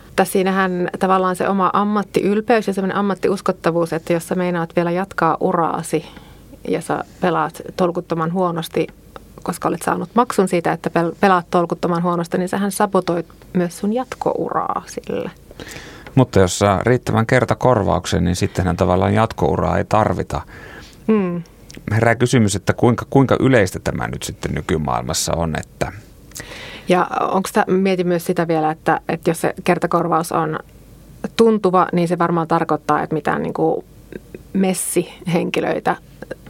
että 0.09 0.31
siinähän 0.31 0.89
tavallaan 0.99 1.35
se 1.35 1.49
oma 1.49 1.69
ammattiylpeys 1.73 2.67
ja 2.67 2.73
semmoinen 2.73 2.97
ammattiuskottavuus, 2.97 3.93
että 3.93 4.13
jos 4.13 4.27
sä 4.27 4.35
meinaat 4.35 4.75
vielä 4.75 4.91
jatkaa 4.91 5.37
uraasi 5.39 6.05
ja 6.67 6.81
sä 6.81 7.03
pelaat 7.21 7.61
tolkuttoman 7.75 8.33
huonosti, 8.33 8.87
koska 9.47 9.67
olet 9.67 9.81
saanut 9.81 10.09
maksun 10.13 10.47
siitä, 10.47 10.71
että 10.71 10.89
pelaat 11.19 11.45
tolkuttoman 11.51 12.03
huonosti, 12.03 12.37
niin 12.37 12.49
sähän 12.49 12.71
sabotoit 12.71 13.25
myös 13.53 13.79
sun 13.79 13.93
jatkouraa 13.93 14.83
sille. 14.85 15.31
Mutta 16.15 16.39
jos 16.39 16.59
saa 16.59 16.81
riittävän 16.83 17.27
kertakorvauksen, 17.27 18.23
niin 18.23 18.35
sittenhän 18.35 18.77
tavallaan 18.77 19.13
jatkouraa 19.13 19.77
ei 19.77 19.85
tarvita. 19.85 20.41
Hmm. 21.07 21.43
Herää 21.91 22.15
kysymys, 22.15 22.55
että 22.55 22.73
kuinka, 22.73 23.05
kuinka 23.09 23.37
yleistä 23.39 23.79
tämä 23.79 24.07
nyt 24.07 24.23
sitten 24.23 24.51
nykymaailmassa 24.51 25.33
on, 25.35 25.55
että 25.59 25.91
ja 26.89 27.07
onko 27.21 27.47
sitä, 27.47 27.65
mietin 27.67 28.07
myös 28.07 28.25
sitä 28.25 28.47
vielä, 28.47 28.71
että, 28.71 29.01
että 29.09 29.29
jos 29.29 29.41
se 29.41 29.53
kertakorvaus 29.63 30.31
on 30.31 30.59
tuntuva, 31.35 31.87
niin 31.93 32.07
se 32.07 32.17
varmaan 32.17 32.47
tarkoittaa, 32.47 33.01
että 33.03 33.13
mitään 33.13 33.43
niin 33.43 33.53
kuin 33.53 33.85
messihenkilöitä 34.53 35.95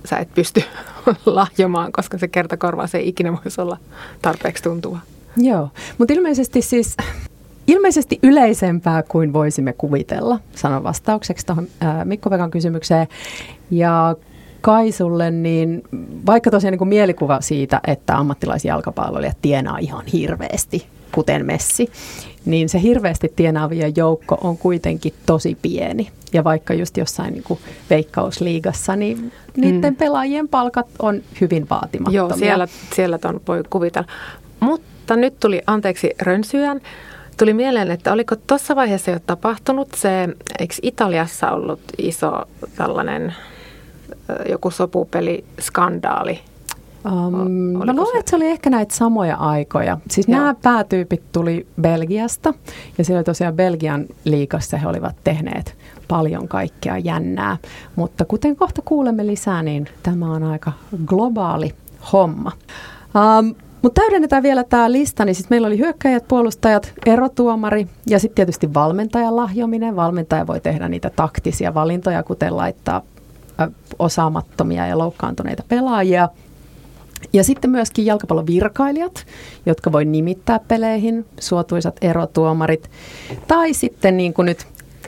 sä 0.08 0.18
et 0.18 0.34
pysty 0.36 0.64
lahjomaan, 1.26 1.92
koska 1.92 2.18
se 2.18 2.28
kertakorvaus 2.28 2.96
ei 2.96 3.08
ikinä 3.08 3.38
voisi 3.44 3.62
olla 3.62 3.78
tarpeeksi 4.22 4.64
tuntuva. 4.64 5.00
Joo, 5.38 5.70
mutta 5.98 6.14
ilmeisesti 6.14 6.62
siis 6.62 6.98
ilmeisesti 7.68 8.20
yleisempää 8.24 9.04
kuin 9.04 9.34
voisimme 9.34 9.74
kuvitella, 9.74 10.40
sanon 10.56 10.84
vastaukseksi 10.84 11.46
tuohon 11.46 11.68
Mikko 12.04 12.30
Vekan 12.30 12.52
kysymykseen. 12.52 13.08
Ja 13.72 14.16
Kaisulle, 14.62 15.32
niin 15.32 15.84
vaikka 16.26 16.52
tosiaan 16.52 16.72
niin 16.72 16.78
kuin 16.78 16.88
mielikuva 16.88 17.42
siitä, 17.42 17.82
että 17.88 18.18
ammattilaisjalkapalloilijat 18.18 19.38
tienaa 19.42 19.78
ihan 19.78 20.06
hirveästi, 20.06 20.88
kuten 21.12 21.46
Messi, 21.46 21.92
niin 22.48 22.70
se 22.70 22.82
hirveästi 22.82 23.34
tienaavien 23.36 23.94
joukko 23.96 24.38
on 24.44 24.58
kuitenkin 24.58 25.14
tosi 25.26 25.58
pieni. 25.62 26.10
Ja 26.34 26.44
vaikka 26.44 26.74
just 26.74 26.98
jossain 26.98 27.34
niin 27.34 27.44
kuin 27.44 27.60
veikkausliigassa, 27.90 28.96
niin 28.96 29.32
niiden 29.58 29.94
mm. 29.94 29.98
pelaajien 29.98 30.48
palkat 30.48 30.88
on 31.00 31.22
hyvin 31.42 31.70
vaatimattomia. 31.70 32.18
Joo, 32.18 32.38
siellä, 32.38 32.68
siellä 32.96 33.18
ton 33.18 33.42
voi 33.48 33.64
kuvitella. 33.70 34.08
Mutta 34.60 35.16
nyt 35.16 35.40
tuli, 35.40 35.62
anteeksi 35.68 36.10
rönsyään, 36.22 36.82
tuli 37.38 37.54
mieleen, 37.54 37.92
että 37.92 38.14
oliko 38.14 38.36
tuossa 38.36 38.76
vaiheessa 38.76 39.12
jo 39.12 39.20
tapahtunut 39.26 39.88
se, 39.96 40.30
eikö 40.60 40.76
Italiassa 40.82 41.52
ollut 41.52 41.82
iso 41.98 42.42
tällainen 42.76 43.36
joku 44.50 44.72
sopupeli-skandaali? 44.72 46.40
Um, 47.06 47.52
mä 47.78 47.94
luulen, 47.96 48.20
että 48.20 48.30
se 48.30 48.36
oli 48.36 48.46
ehkä 48.46 48.70
näitä 48.70 48.96
samoja 48.96 49.36
aikoja. 49.36 49.98
Siis 50.10 50.28
Joo. 50.28 50.40
nämä 50.40 50.56
päätyypit 50.62 51.24
tuli 51.32 51.68
Belgiasta 51.82 52.54
ja 52.98 53.04
siellä 53.06 53.24
tosiaan 53.24 53.54
Belgian 53.54 54.06
liikassa 54.24 54.78
he 54.78 54.88
olivat 54.88 55.16
tehneet 55.24 55.76
paljon 56.08 56.48
kaikkea 56.48 56.98
jännää. 56.98 57.58
Mutta 57.96 58.26
kuten 58.26 58.56
kohta 58.56 58.82
kuulemme 58.86 59.28
lisää, 59.28 59.64
niin 59.64 59.88
tämä 60.04 60.32
on 60.32 60.44
aika 60.44 60.72
globaali 61.06 61.74
homma. 62.14 62.52
Um, 63.40 63.56
mutta 63.82 64.02
täydennetään 64.02 64.44
vielä 64.44 64.64
tämä 64.64 64.92
lista, 64.92 65.26
niin 65.26 65.36
siis 65.36 65.50
meillä 65.50 65.68
oli 65.68 65.78
hyökkäjät, 65.78 66.28
puolustajat, 66.28 66.94
erotuomari 67.06 67.88
ja 68.08 68.20
sitten 68.20 68.36
tietysti 68.36 68.74
valmentajan 68.74 69.36
lahjominen. 69.36 69.96
Valmentaja 69.96 70.48
voi 70.48 70.60
tehdä 70.60 70.90
niitä 70.90 71.10
taktisia 71.10 71.74
valintoja, 71.74 72.24
kuten 72.24 72.58
laittaa 72.58 73.02
osaamattomia 74.00 74.88
ja 74.88 74.98
loukkaantuneita 74.98 75.64
pelaajia. 75.68 76.30
Ja 77.34 77.44
sitten 77.44 77.72
myöskin 77.72 78.06
jalkapallovirkailijat, 78.06 79.26
jotka 79.66 79.92
voi 79.92 80.06
nimittää 80.06 80.60
peleihin, 80.60 81.26
suotuisat 81.40 81.96
erotuomarit. 82.02 82.90
Tai 83.48 83.74
sitten 83.74 84.18
niin 84.18 84.34
kuin 84.34 84.46
nyt 84.46 84.68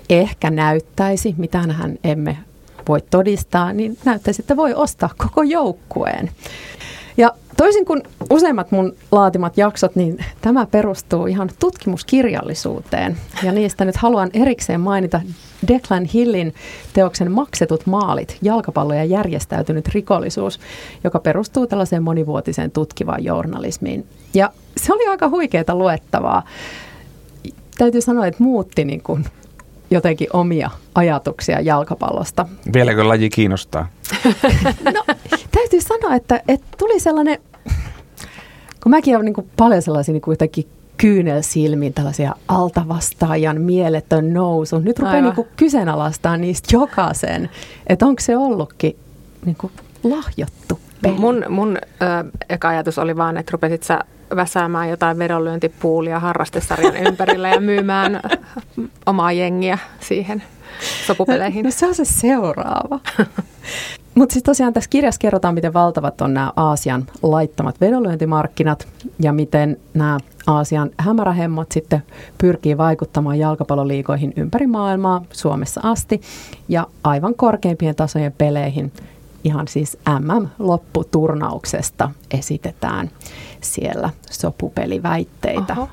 ehkä 0.09 0.49
näyttäisi, 0.49 1.35
mitä 1.37 1.59
hän 1.59 1.99
emme 2.03 2.37
voi 2.87 3.01
todistaa, 3.09 3.73
niin 3.73 3.97
näyttäisi, 4.05 4.41
että 4.41 4.57
voi 4.57 4.73
ostaa 4.73 5.09
koko 5.17 5.43
joukkueen. 5.43 6.31
Ja 7.19 7.33
toisin 7.57 7.85
kuin 7.85 8.03
useimmat 8.29 8.71
mun 8.71 8.95
laatimat 9.11 9.57
jaksot, 9.57 9.95
niin 9.95 10.25
tämä 10.41 10.65
perustuu 10.65 11.27
ihan 11.27 11.49
tutkimuskirjallisuuteen. 11.59 13.17
Ja 13.43 13.51
niistä 13.51 13.85
nyt 13.85 13.95
haluan 13.95 14.29
erikseen 14.33 14.81
mainita 14.81 15.21
Declan 15.67 16.05
Hillin 16.05 16.53
teoksen 16.93 17.31
Maksetut 17.31 17.85
maalit, 17.85 18.38
jalkapallo 18.41 18.93
ja 18.93 19.03
järjestäytynyt 19.03 19.88
rikollisuus, 19.88 20.59
joka 21.03 21.19
perustuu 21.19 21.67
tällaiseen 21.67 22.03
monivuotiseen 22.03 22.71
tutkivaan 22.71 23.23
journalismiin. 23.23 24.05
Ja 24.33 24.51
se 24.77 24.93
oli 24.93 25.07
aika 25.07 25.29
huikeaa 25.29 25.75
luettavaa. 25.75 26.43
Täytyy 27.77 28.01
sanoa, 28.01 28.27
että 28.27 28.43
muutti 28.43 28.85
niin 28.85 29.03
kuin 29.03 29.25
jotenkin 29.91 30.27
omia 30.34 30.69
ajatuksia 30.96 31.62
jalkapallosta. 31.62 32.46
Vieläkö 32.74 33.08
laji 33.08 33.29
kiinnostaa? 33.29 33.88
no, 34.96 35.03
täytyy 35.51 35.81
sanoa, 35.81 36.15
että, 36.15 36.41
että 36.48 36.67
tuli 36.77 37.00
sellainen, 37.00 37.38
kun 38.84 38.89
mäkin 38.89 39.15
olen 39.15 39.25
niin 39.25 39.34
kuin 39.34 39.50
paljon 39.58 39.81
sellaisia 39.81 40.13
niin 40.13 40.22
kuin 40.22 40.34
jotenkin 40.34 40.67
kyynelsilmiin 40.98 41.93
tällaisia 41.93 42.36
altavastaajan 42.48 43.62
mieletön 43.62 44.34
nousu. 44.34 44.79
Nyt 44.79 45.00
rupeaa 45.00 45.22
niin 45.22 45.48
kyseenalaistaa 45.55 46.38
niistä 46.38 46.67
jokaisen, 46.72 47.50
että 47.88 48.05
onko 48.05 48.22
se 48.22 48.38
ollutkin 48.38 48.96
niin 49.46 49.55
kuin 49.55 49.74
lahjottu 50.03 50.79
peli. 51.01 51.13
Mun, 51.13 51.46
mun 51.50 51.77
ö, 51.77 52.31
eka 52.50 52.69
ajatus 52.69 52.98
oli 52.98 53.17
vaan, 53.17 53.38
että 53.38 53.51
rupesit 53.51 53.84
sä 53.84 54.00
väsäämään 54.36 54.89
jotain 54.89 55.19
vedonlyöntipuulia 55.19 56.19
harrastesarjan 56.19 56.98
ympärillä 57.07 57.50
ja 57.50 57.59
myymään 57.59 58.21
omaa 59.05 59.31
jengiä 59.31 59.77
siihen 60.00 60.43
sopupeleihin. 61.07 61.63
No, 61.63 61.67
no 61.67 61.71
se 61.71 61.86
on 61.86 61.95
se 61.95 62.05
seuraava. 62.05 63.00
Mutta 64.15 64.33
siis 64.33 64.43
tosiaan 64.43 64.74
tässä 64.74 64.89
kirjassa 64.89 65.19
kerrotaan, 65.19 65.53
miten 65.53 65.74
valtavat 65.74 66.21
on 66.21 66.33
nämä 66.33 66.53
Aasian 66.55 67.05
laittomat 67.24 67.81
vedonlyöntimarkkinat 67.81 68.88
ja 69.19 69.33
miten 69.33 69.77
nämä 69.93 70.17
Aasian 70.48 70.89
hämärähemmot 70.98 71.71
sitten 71.71 72.03
pyrkii 72.38 72.77
vaikuttamaan 72.77 73.39
jalkapalloliikoihin 73.39 74.33
ympäri 74.36 74.67
maailmaa 74.67 75.25
Suomessa 75.31 75.81
asti 75.83 76.21
ja 76.69 76.88
aivan 77.03 77.36
korkeimpien 77.36 77.95
tasojen 77.95 78.33
peleihin 78.38 78.91
ihan 79.43 79.67
siis 79.67 79.98
MM-lopputurnauksesta 80.19 82.12
esitetään 82.31 83.10
siellä 83.62 84.10
sopupeliväitteitä. 84.31 85.74
Aha. 85.74 85.88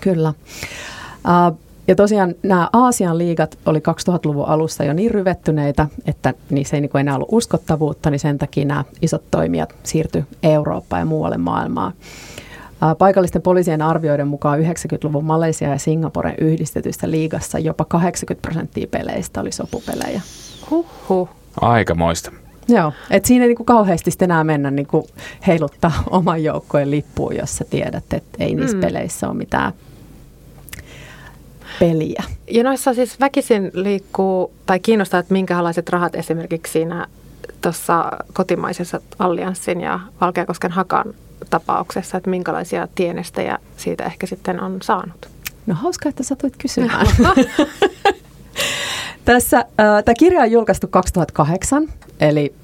Kyllä. 0.00 0.28
Uh, 0.28 1.58
ja 1.88 1.94
tosiaan 1.94 2.34
nämä 2.42 2.68
Aasian 2.72 3.18
liigat 3.18 3.58
oli 3.66 3.78
2000-luvun 3.78 4.46
alussa 4.46 4.84
jo 4.84 4.92
niin 4.92 5.10
ryvettyneitä, 5.10 5.86
että 6.06 6.34
niissä 6.50 6.76
ei 6.76 6.80
niinku 6.80 6.98
enää 6.98 7.14
ollut 7.14 7.28
uskottavuutta, 7.32 8.10
niin 8.10 8.18
sen 8.18 8.38
takia 8.38 8.64
nämä 8.64 8.84
isot 9.02 9.22
toimijat 9.30 9.74
siirtyi 9.82 10.24
Eurooppaan 10.42 11.00
ja 11.00 11.06
muualle 11.06 11.38
maailmaan. 11.38 11.92
Paikallisten 12.98 13.42
poliisien 13.42 13.82
arvioiden 13.82 14.28
mukaan 14.28 14.60
90-luvun 14.60 15.24
Malesia 15.24 15.68
ja 15.68 15.78
Singaporen 15.78 16.34
yhdistetystä 16.38 17.10
liigassa 17.10 17.58
jopa 17.58 17.84
80 17.84 18.42
prosenttia 18.42 18.86
peleistä 18.90 19.40
oli 19.40 19.52
sopupelejä. 19.52 20.20
Huhhuh. 20.70 21.28
Aikamoista. 21.60 22.32
Joo, 22.68 22.92
että 23.10 23.26
siinä 23.26 23.44
ei 23.44 23.48
niinku 23.48 23.64
kauheasti 23.64 24.10
sitten 24.10 24.30
enää 24.30 24.44
mennä 24.44 24.70
niinku 24.70 25.08
heiluttaa 25.46 26.02
oman 26.10 26.44
joukkojen 26.44 26.90
lippuun, 26.90 27.36
jos 27.36 27.56
sä 27.56 27.64
tiedät, 27.70 28.12
että 28.12 28.44
ei 28.44 28.54
niissä 28.54 28.76
mm. 28.76 28.80
peleissä 28.80 29.28
ole 29.28 29.36
mitään 29.36 29.72
peliä. 31.78 32.22
Ja 32.50 32.64
noissa 32.64 32.94
siis 32.94 33.20
väkisin 33.20 33.70
liikkuu, 33.74 34.52
tai 34.66 34.80
kiinnostaa, 34.80 35.20
että 35.20 35.32
minkälaiset 35.32 35.88
rahat 35.88 36.14
esimerkiksi 36.14 36.72
siinä 36.72 37.06
tuossa 37.60 38.12
kotimaisessa 38.32 39.00
allianssin 39.18 39.80
ja 39.80 40.00
Valkeakosken 40.20 40.70
hakan 40.70 41.14
tapauksessa, 41.50 42.16
että 42.16 42.30
minkälaisia 42.30 42.88
tienestejä 42.94 43.58
siitä 43.76 44.04
ehkä 44.04 44.26
sitten 44.26 44.60
on 44.60 44.78
saanut? 44.82 45.28
No 45.66 45.74
hauska, 45.74 46.08
että 46.08 46.22
satuit 46.22 46.56
kysymään. 46.56 47.06
Tässä, 49.24 49.58
äh, 49.58 50.04
tämä 50.04 50.14
kirja 50.18 50.40
on 50.40 50.50
julkaistu 50.50 50.88
2008, 50.88 51.88
eli 52.20 52.54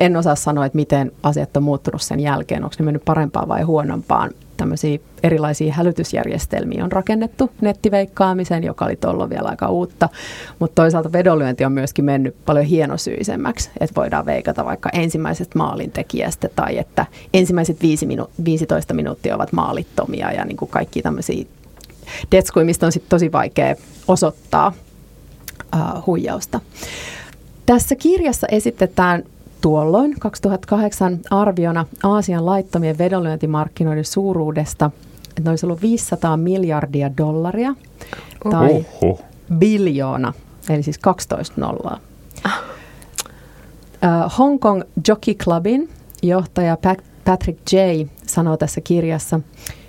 en 0.00 0.16
osaa 0.16 0.34
sanoa, 0.34 0.66
että 0.66 0.76
miten 0.76 1.12
asiat 1.22 1.56
on 1.56 1.62
muuttunut 1.62 2.02
sen 2.02 2.20
jälkeen, 2.20 2.64
onko 2.64 2.76
ne 2.78 2.84
mennyt 2.84 3.04
parempaan 3.04 3.48
vai 3.48 3.62
huonompaan. 3.62 4.30
Tämmöisiä 4.56 4.98
erilaisia 5.22 5.72
hälytysjärjestelmiä 5.72 6.84
on 6.84 6.92
rakennettu 6.92 7.50
nettiveikkaamisen, 7.60 8.64
joka 8.64 8.84
oli 8.84 8.96
tuolloin 8.96 9.30
vielä 9.30 9.48
aika 9.48 9.68
uutta, 9.68 10.08
mutta 10.58 10.82
toisaalta 10.82 11.12
vedonlyönti 11.12 11.64
on 11.64 11.72
myöskin 11.72 12.04
mennyt 12.04 12.36
paljon 12.46 12.64
hienosyisemmäksi, 12.64 13.70
että 13.80 14.00
voidaan 14.00 14.26
veikata 14.26 14.64
vaikka 14.64 14.90
ensimmäisestä 14.92 15.58
maalintekijästä 15.58 16.48
tai 16.56 16.78
että 16.78 17.06
ensimmäiset 17.34 17.82
5 17.82 18.06
minu- 18.06 18.30
15 18.44 18.94
minuuttia 18.94 19.36
ovat 19.36 19.52
maalittomia 19.52 20.32
ja 20.32 20.44
niin 20.44 20.56
kuin 20.56 20.70
kaikki 20.70 21.02
tämmöisiä 21.02 21.44
detskuimista 22.32 22.86
on 22.86 22.92
sitten 22.92 23.10
tosi 23.10 23.32
vaikea 23.32 23.76
osoittaa 24.08 24.72
uh, 25.74 26.06
huijausta. 26.06 26.60
Tässä 27.66 27.94
kirjassa 27.94 28.46
esitetään 28.50 29.22
tuolloin 29.60 30.14
2008 30.20 31.20
arviona 31.30 31.86
Aasian 32.02 32.46
laittomien 32.46 32.98
vedonlyöntimarkkinoiden 32.98 34.04
suuruudesta, 34.04 34.90
että 35.28 35.42
ne 35.44 35.50
olisi 35.50 35.66
ollut 35.66 35.82
500 35.82 36.36
miljardia 36.36 37.10
dollaria 37.16 37.74
tai 38.50 38.84
Oho. 39.02 39.20
biljoona, 39.58 40.32
eli 40.68 40.82
siis 40.82 40.98
12 40.98 41.60
nollaa. 41.60 41.98
Uh, 42.44 44.32
Hong 44.38 44.60
Kong 44.60 44.82
Jockey 45.08 45.34
Clubin 45.34 45.88
johtaja 46.22 46.78
Patrick 47.24 47.72
J. 47.72 47.76
sanoo 48.26 48.56
tässä 48.56 48.80
kirjassa, 48.80 49.40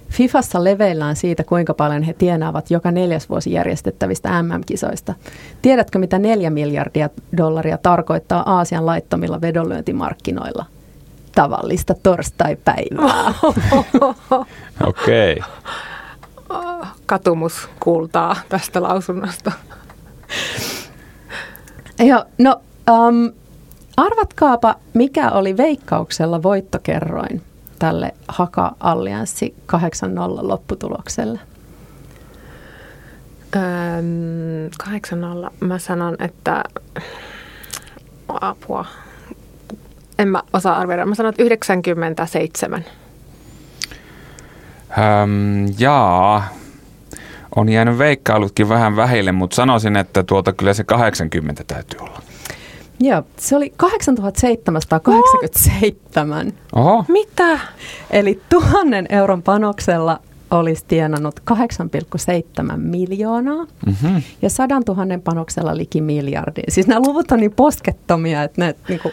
Fifassa 0.09 0.63
leveillään 0.63 1.15
siitä, 1.15 1.43
kuinka 1.43 1.73
paljon 1.73 2.03
he 2.03 2.13
tienaavat 2.13 2.71
joka 2.71 2.91
neljäs 2.91 3.29
vuosi 3.29 3.51
järjestettävistä 3.51 4.43
MM-kisoista. 4.43 5.13
Tiedätkö, 5.61 5.99
mitä 5.99 6.19
neljä 6.19 6.49
miljardia 6.49 7.09
dollaria 7.37 7.77
tarkoittaa 7.77 8.55
Aasian 8.55 8.85
laittomilla 8.85 9.41
vedonlyöntimarkkinoilla? 9.41 10.65
Tavallista 11.35 11.93
torstai-päivää. 12.03 13.33
Okei. 14.87 15.37
Okay. 16.49 16.89
Katumus 17.05 17.69
kuultaa 17.79 18.35
tästä 18.49 18.83
lausunnosta. 18.83 19.51
Joo, 21.99 22.25
no 22.37 22.61
um, 22.91 23.31
arvatkaapa, 23.97 24.75
mikä 24.93 25.31
oli 25.31 25.57
veikkauksella 25.57 26.43
voittokerroin 26.43 27.41
tälle 27.85 28.13
Haka-allianssi 28.27 29.55
8-0 29.75 29.77
lopputulokselle? 30.41 31.39
Öm, 33.55 33.61
8-0. 35.49 35.53
Mä 35.59 35.79
sanon, 35.79 36.15
että 36.19 36.63
apua. 38.27 38.85
En 40.19 40.27
mä 40.27 40.41
osaa 40.53 40.77
arvioida. 40.77 41.05
Mä 41.05 41.15
sanon, 41.15 41.29
että 41.29 41.43
97. 41.43 42.85
Öm, 44.97 45.73
jaa, 45.79 46.47
on 47.55 47.69
jäänyt 47.69 47.97
veikkailutkin 47.97 48.69
vähän 48.69 48.95
vähille, 48.95 49.31
mutta 49.31 49.55
sanoisin, 49.55 49.95
että 49.95 50.23
tuota 50.23 50.53
kyllä 50.53 50.73
se 50.73 50.83
80 50.83 51.63
täytyy 51.67 51.99
olla. 51.99 52.21
Joo, 52.99 53.23
se 53.37 53.55
oli 53.55 53.73
8787. 53.77 56.53
Oho. 56.75 57.05
Mitä? 57.07 57.59
Eli 58.09 58.41
tuhannen 58.49 59.05
euron 59.09 59.43
panoksella 59.43 60.19
olisi 60.51 60.85
tienannut 60.87 61.39
8,7 61.51 61.55
miljoonaa 62.77 63.67
mm-hmm. 63.85 64.21
ja 64.41 64.49
sadan 64.49 64.85
tuhannen 64.85 65.21
panoksella 65.21 65.77
liki 65.77 66.01
miljardin. 66.01 66.63
Siis 66.69 66.87
nämä 66.87 67.01
luvut 67.07 67.31
on 67.31 67.39
niin 67.39 67.53
poskettomia, 67.53 68.43
että 68.43 68.61
ne 68.61 68.75
niinku... 68.89 69.11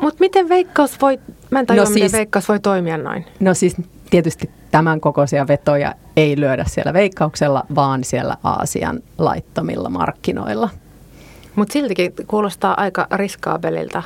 Mutta 0.00 0.20
miten 0.20 0.48
Veikkaus 0.48 1.00
voi, 1.00 1.20
mä 1.50 1.60
en 1.60 1.66
tajua, 1.66 1.84
no 1.84 1.86
siis, 1.86 1.94
miten 1.94 2.12
Veikkaus 2.12 2.48
voi 2.48 2.60
toimia 2.60 2.98
noin. 2.98 3.24
No 3.40 3.54
siis 3.54 3.76
tietysti 4.10 4.50
tämän 4.70 5.00
kokoisia 5.00 5.48
vetoja 5.48 5.94
ei 6.16 6.40
lyödä 6.40 6.64
siellä 6.68 6.92
Veikkauksella, 6.92 7.66
vaan 7.74 8.04
siellä 8.04 8.36
Aasian 8.42 9.00
laittomilla 9.18 9.90
markkinoilla. 9.90 10.68
Mutta 11.56 11.72
siltikin 11.72 12.12
kuulostaa 12.26 12.80
aika 12.80 13.06
riskaabelilta. 13.12 14.02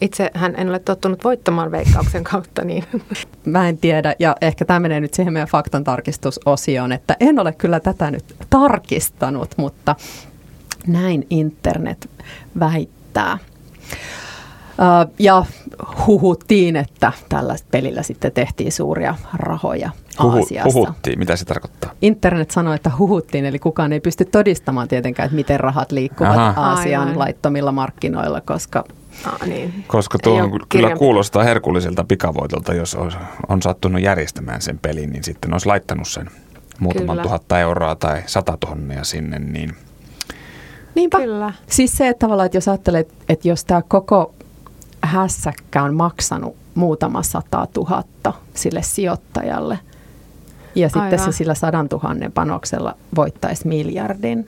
Itse 0.00 0.30
hän 0.34 0.54
en 0.56 0.68
ole 0.68 0.78
tottunut 0.78 1.24
voittamaan 1.24 1.70
veikkauksen 1.70 2.24
kautta. 2.24 2.64
Niin. 2.64 2.84
Mä 3.44 3.68
en 3.68 3.78
tiedä, 3.78 4.14
ja 4.18 4.36
ehkä 4.40 4.64
tämä 4.64 4.80
menee 4.80 5.00
nyt 5.00 5.14
siihen 5.14 5.32
meidän 5.32 5.48
faktan 5.48 5.84
tarkistusosioon, 5.84 6.92
että 6.92 7.16
en 7.20 7.38
ole 7.38 7.52
kyllä 7.52 7.80
tätä 7.80 8.10
nyt 8.10 8.24
tarkistanut, 8.50 9.54
mutta 9.56 9.96
näin 10.86 11.26
internet 11.30 12.10
väittää. 12.60 13.38
Ja 15.18 15.44
huhuttiin, 16.06 16.76
että 16.76 17.12
tällä 17.28 17.56
pelillä 17.70 18.02
sitten 18.02 18.32
tehtiin 18.32 18.72
suuria 18.72 19.14
rahoja 19.34 19.90
Huhu, 20.22 20.38
Aasiassa. 20.38 20.78
Huhuttiin, 20.78 21.18
mitä 21.18 21.36
se 21.36 21.44
tarkoittaa? 21.44 21.90
Internet 22.02 22.50
sanoi, 22.50 22.74
että 22.74 22.90
huhuttiin, 22.98 23.44
eli 23.44 23.58
kukaan 23.58 23.92
ei 23.92 24.00
pysty 24.00 24.24
todistamaan 24.24 24.88
tietenkään, 24.88 25.24
että 25.26 25.36
miten 25.36 25.60
rahat 25.60 25.92
liikkuvat 25.92 26.38
Aha. 26.38 26.62
Aasian 26.70 27.02
Aivan. 27.02 27.18
laittomilla 27.18 27.72
markkinoilla, 27.72 28.40
koska 28.40 28.84
Ah, 29.24 29.46
niin. 29.46 29.84
Koska 29.86 30.18
tuo 30.18 30.42
on, 30.42 30.50
kyllä 30.50 30.66
kirjan... 30.68 30.98
kuulostaa 30.98 31.44
herkulliselta 31.44 32.04
pikavoitolta, 32.04 32.74
jos 32.74 32.94
on, 32.94 33.12
on 33.48 33.62
sattunut 33.62 34.02
järjestämään 34.02 34.62
sen 34.62 34.78
pelin, 34.78 35.10
niin 35.10 35.24
sitten 35.24 35.52
olisi 35.52 35.66
laittanut 35.66 36.08
sen 36.08 36.30
muutaman 36.80 37.08
kyllä. 37.08 37.22
tuhatta 37.22 37.60
euroa 37.60 37.94
tai 37.94 38.22
sata 38.26 38.56
tonnia 38.56 39.04
sinne, 39.04 39.38
niin... 39.38 39.72
Niinpä. 40.94 41.18
Kyllä. 41.18 41.52
Siis 41.66 41.92
se, 41.92 42.08
että 42.08 42.26
tavallaan, 42.26 42.46
että 42.46 42.56
jos 42.56 42.68
ajattelet, 42.68 43.14
että 43.28 43.48
jos 43.48 43.64
tämä 43.64 43.82
koko 43.82 44.34
hässäkkä 45.02 45.82
on 45.82 45.94
maksanut 45.94 46.56
muutama 46.74 47.22
sata 47.22 47.66
tuhatta 47.72 48.32
sille 48.54 48.82
sijoittajalle. 48.82 49.78
Ja 50.74 50.88
Aivan. 50.94 51.10
sitten 51.10 51.32
se 51.32 51.36
sillä 51.36 51.54
sadan 51.54 51.88
tuhannen 51.88 52.32
panoksella 52.32 52.96
voittaisi 53.16 53.68
miljardin. 53.68 54.46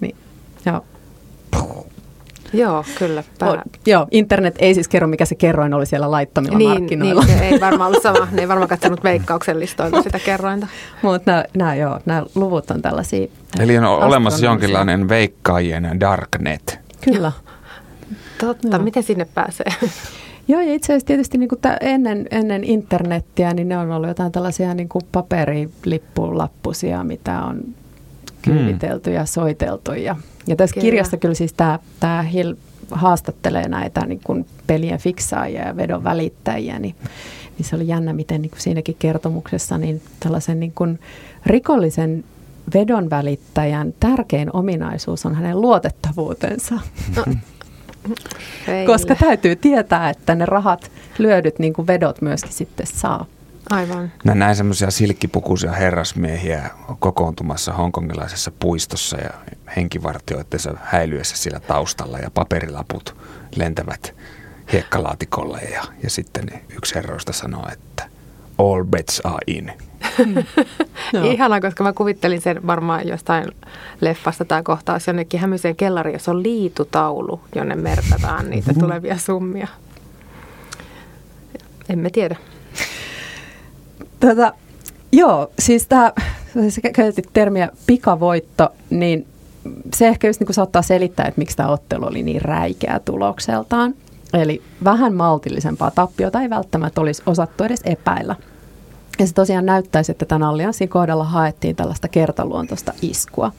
Niin, 0.00 0.16
joo. 0.66 0.84
Joo, 2.52 2.84
kyllä. 2.98 3.24
Pää... 3.38 3.50
O, 3.50 3.56
joo, 3.86 4.06
internet 4.10 4.54
ei 4.58 4.74
siis 4.74 4.88
kerro, 4.88 5.08
mikä 5.08 5.24
se 5.24 5.34
kerroin 5.34 5.74
oli 5.74 5.86
siellä 5.86 6.10
laittamilla 6.10 6.58
niin, 6.58 6.70
markkinoilla. 6.70 7.24
Niin, 7.24 7.42
ei 7.42 7.60
varmaan 7.60 7.88
ollut 7.88 8.02
sama. 8.02 8.28
Ne 8.32 8.42
ei 8.42 8.48
varmaan 8.48 8.68
katsonut 8.68 9.04
veikkauksen 9.04 9.60
listoilta 9.60 10.02
sitä 10.02 10.18
kerrointa. 10.18 10.66
Mutta 11.02 11.44
nämä, 11.56 11.74
joo, 11.74 12.00
nämä 12.06 12.22
luvut 12.34 12.70
on 12.70 12.82
tällaisia 12.82 13.26
Eli 13.60 13.78
on 13.78 13.84
olemassa 13.84 14.44
jonkinlainen 14.44 15.08
veikkaajien 15.08 16.00
darknet. 16.00 16.80
Kyllä. 17.00 17.32
Totta, 18.40 18.68
joo. 18.68 18.78
miten 18.78 19.02
sinne 19.02 19.26
pääsee? 19.34 19.66
Joo, 20.48 20.60
ja 20.60 20.74
itse 20.74 20.92
asiassa 20.92 21.06
tietysti 21.06 21.38
niin 21.38 21.48
kuin 21.48 21.60
ennen, 21.80 22.26
ennen 22.30 22.64
internettiä, 22.64 23.54
niin 23.54 23.68
ne 23.68 23.78
on 23.78 23.90
ollut 23.90 24.08
jotain 24.08 24.32
tällaisia 24.32 24.74
niin 24.74 24.88
kuin 24.88 25.02
paperilippulappusia, 25.12 27.04
mitä 27.04 27.42
on 27.42 27.64
kyyditelty 28.42 29.12
ja 29.12 29.26
soiteltu. 29.26 29.92
Ja, 29.92 30.16
ja 30.46 30.56
tässä 30.56 30.74
kyllä. 30.74 30.84
kirjassa 30.84 31.16
kyllä 31.16 31.34
siis 31.34 31.52
tämä, 31.52 31.78
tämä 32.00 32.22
Hill 32.22 32.54
haastattelee 32.90 33.68
näitä 33.68 34.06
niin 34.06 34.20
kuin 34.24 34.46
pelien 34.66 34.98
fiksaajia 34.98 35.66
ja 35.66 35.76
vedon 35.76 36.04
välittäjiä, 36.04 36.78
niin, 36.78 36.94
niin 37.58 37.66
se 37.66 37.76
oli 37.76 37.88
jännä, 37.88 38.12
miten 38.12 38.42
niin 38.42 38.50
kuin 38.50 38.60
siinäkin 38.60 38.96
kertomuksessa 38.98 39.78
niin 39.78 40.02
tällaisen 40.20 40.60
niin 40.60 40.72
kuin 40.74 40.98
rikollisen 41.46 42.24
vedon 42.74 43.10
välittäjän 43.10 43.94
tärkein 44.00 44.56
ominaisuus 44.56 45.26
on 45.26 45.34
hänen 45.34 45.60
luotettavuutensa. 45.60 46.74
No. 47.16 47.24
Koska 48.86 49.14
täytyy 49.14 49.56
tietää, 49.56 50.10
että 50.10 50.34
ne 50.34 50.46
rahat, 50.46 50.90
lyödyt 51.18 51.58
niin 51.58 51.72
kuin 51.72 51.86
vedot 51.86 52.22
myöskin 52.22 52.52
sitten 52.52 52.86
saa. 52.86 53.26
Aivan. 53.70 54.12
Mä 54.24 54.34
näin 54.34 54.56
semmoisia 54.56 54.90
silkkipukuisia 54.90 55.72
herrasmiehiä 55.72 56.70
kokoontumassa 56.98 57.72
hongkongilaisessa 57.72 58.52
puistossa 58.60 59.16
ja 59.16 59.30
henkivartioitteessa 59.76 60.74
häilyessä 60.82 61.36
siellä 61.36 61.60
taustalla 61.60 62.18
ja 62.18 62.30
paperilaput 62.30 63.16
lentävät 63.56 64.14
hiekkalaatikolle 64.72 65.60
ja, 65.60 65.84
ja 66.02 66.10
sitten 66.10 66.50
yksi 66.76 66.94
herroista 66.94 67.32
sanoo, 67.32 67.68
että 67.72 68.04
all 68.58 68.84
bets 68.84 69.20
are 69.24 69.38
in. 69.46 69.72
No. 71.12 71.30
Ihana, 71.30 71.60
koska 71.60 71.84
mä 71.84 71.92
kuvittelin 71.92 72.40
sen 72.40 72.66
varmaan 72.66 73.08
jostain 73.08 73.44
leffasta 74.00 74.44
tämä 74.44 74.62
kohtaus 74.62 75.06
jonnekin 75.06 75.40
hämyiseen 75.40 75.76
kellariin, 75.76 76.12
jossa 76.12 76.30
on 76.30 76.42
liitutaulu, 76.42 77.40
jonne 77.54 77.74
mertataan 77.74 78.50
niitä 78.50 78.70
mm-hmm. 78.70 78.80
tulevia 78.80 79.18
summia. 79.18 79.68
Emme 81.88 82.10
tiedä. 82.10 82.36
Tota, 84.20 84.52
joo, 85.12 85.50
siis 85.58 85.86
tämä, 85.86 86.12
käytit 86.92 87.28
termiä 87.32 87.68
pikavoitto, 87.86 88.68
niin 88.90 89.26
se 89.94 90.08
ehkä 90.08 90.26
just 90.26 90.40
niin 90.40 90.54
saattaa 90.54 90.82
selittää, 90.82 91.26
että 91.26 91.38
miksi 91.38 91.56
tämä 91.56 91.68
ottelu 91.68 92.06
oli 92.06 92.22
niin 92.22 92.42
räikeä 92.42 93.00
tulokseltaan. 93.04 93.94
Eli 94.32 94.62
vähän 94.84 95.14
maltillisempaa 95.14 95.90
tappiota 95.90 96.40
ei 96.40 96.50
välttämättä 96.50 97.00
olisi 97.00 97.22
osattu 97.26 97.64
edes 97.64 97.80
epäillä. 97.84 98.36
Ja 99.18 99.26
se 99.26 99.34
tosiaan 99.34 99.66
näyttäisi, 99.66 100.12
että 100.12 100.24
tämän 100.24 100.48
allianssin 100.48 100.88
kohdalla 100.88 101.24
haettiin 101.24 101.76
tällaista 101.76 102.08
kertaluontoista 102.08 102.92
iskua. 103.02 103.52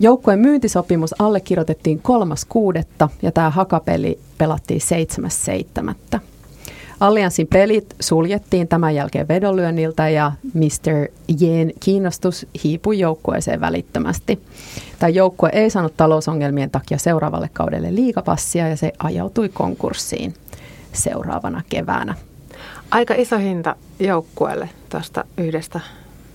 Joukkueen 0.00 0.38
myyntisopimus 0.38 1.20
allekirjoitettiin 1.20 2.00
kuudetta 2.48 3.08
ja 3.22 3.32
tämä 3.32 3.50
hakapeli 3.50 4.18
pelattiin 4.38 4.80
seitsemäs-seitsemättä. 4.80 6.20
Allianssin 7.00 7.46
pelit 7.46 7.94
suljettiin 8.00 8.68
tämän 8.68 8.94
jälkeen 8.94 9.28
vedonlyönniltä 9.28 10.08
ja 10.08 10.32
Mr. 10.54 11.08
Jen 11.40 11.72
kiinnostus 11.80 12.46
hiipui 12.64 12.98
joukkueeseen 12.98 13.60
välittömästi. 13.60 14.42
Tämä 14.98 15.10
joukkue 15.10 15.50
ei 15.52 15.70
saanut 15.70 15.96
talousongelmien 15.96 16.70
takia 16.70 16.98
seuraavalle 16.98 17.50
kaudelle 17.52 17.94
liikapassia 17.94 18.68
ja 18.68 18.76
se 18.76 18.92
ajautui 18.98 19.48
konkurssiin 19.48 20.34
seuraavana 20.92 21.62
keväänä. 21.68 22.14
Aika 22.90 23.14
iso 23.14 23.38
hinta 23.38 23.76
joukkueelle 24.00 24.68
tuosta 24.88 25.24
yhdestä 25.38 25.80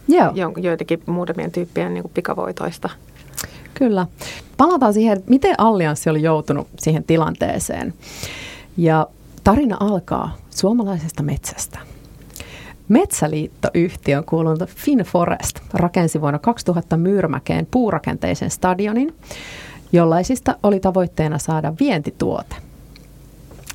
Joo. 0.07 0.53
joitakin 0.57 1.03
muutamien 1.05 1.51
tyyppien 1.51 1.93
niin 1.93 2.01
kuin 2.01 2.11
pikavoitoista. 2.13 2.89
Kyllä. 3.73 4.07
Palataan 4.57 4.93
siihen, 4.93 5.17
että 5.17 5.29
miten 5.29 5.55
Allianssi 5.57 6.09
oli 6.09 6.21
joutunut 6.21 6.67
siihen 6.79 7.03
tilanteeseen. 7.03 7.93
Ja 8.77 9.07
tarina 9.43 9.77
alkaa 9.79 10.37
suomalaisesta 10.49 11.23
metsästä. 11.23 11.79
Metsäliitto-yhtiön 12.87 14.23
kuulunut 14.25 14.69
FinForest 14.69 15.59
rakensi 15.73 16.21
vuonna 16.21 16.39
2000 16.39 16.97
Myyrmäkeen 16.97 17.67
puurakenteisen 17.71 18.51
stadionin, 18.51 19.15
jollaisista 19.93 20.55
oli 20.63 20.79
tavoitteena 20.79 21.37
saada 21.37 21.73
vientituote. 21.79 22.55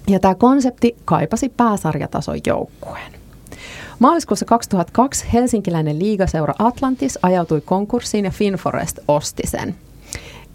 Ja 0.07 0.21
tämä 0.21 0.35
konsepti 0.35 0.97
kaipasi 1.05 1.49
pääsarjatason 1.49 2.39
joukkueen. 2.47 3.13
Maaliskuussa 3.99 4.45
2002 4.45 5.27
helsinkiläinen 5.33 5.99
liigaseura 5.99 6.55
Atlantis 6.59 7.19
ajautui 7.23 7.61
konkurssiin 7.61 8.25
ja 8.25 8.31
FinForest 8.31 8.99
osti 9.09 9.43
sen. 9.47 9.75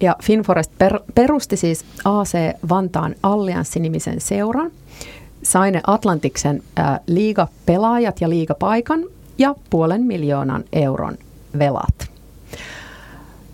Ja 0.01 0.15
FinForest 0.23 0.71
per, 0.77 0.99
perusti 1.15 1.57
siis 1.57 1.85
AC 2.05 2.33
Vantaan 2.69 3.15
Allianssi-nimisen 3.23 4.21
seuran, 4.21 4.71
sai 5.43 5.71
ne 5.71 5.81
Atlantiksen 5.87 6.63
äh, 6.79 6.99
liigapelaajat 7.07 8.21
ja 8.21 8.29
liigapaikan 8.29 9.03
ja 9.37 9.55
puolen 9.69 10.01
miljoonan 10.01 10.63
euron 10.73 11.17
velat. 11.59 11.95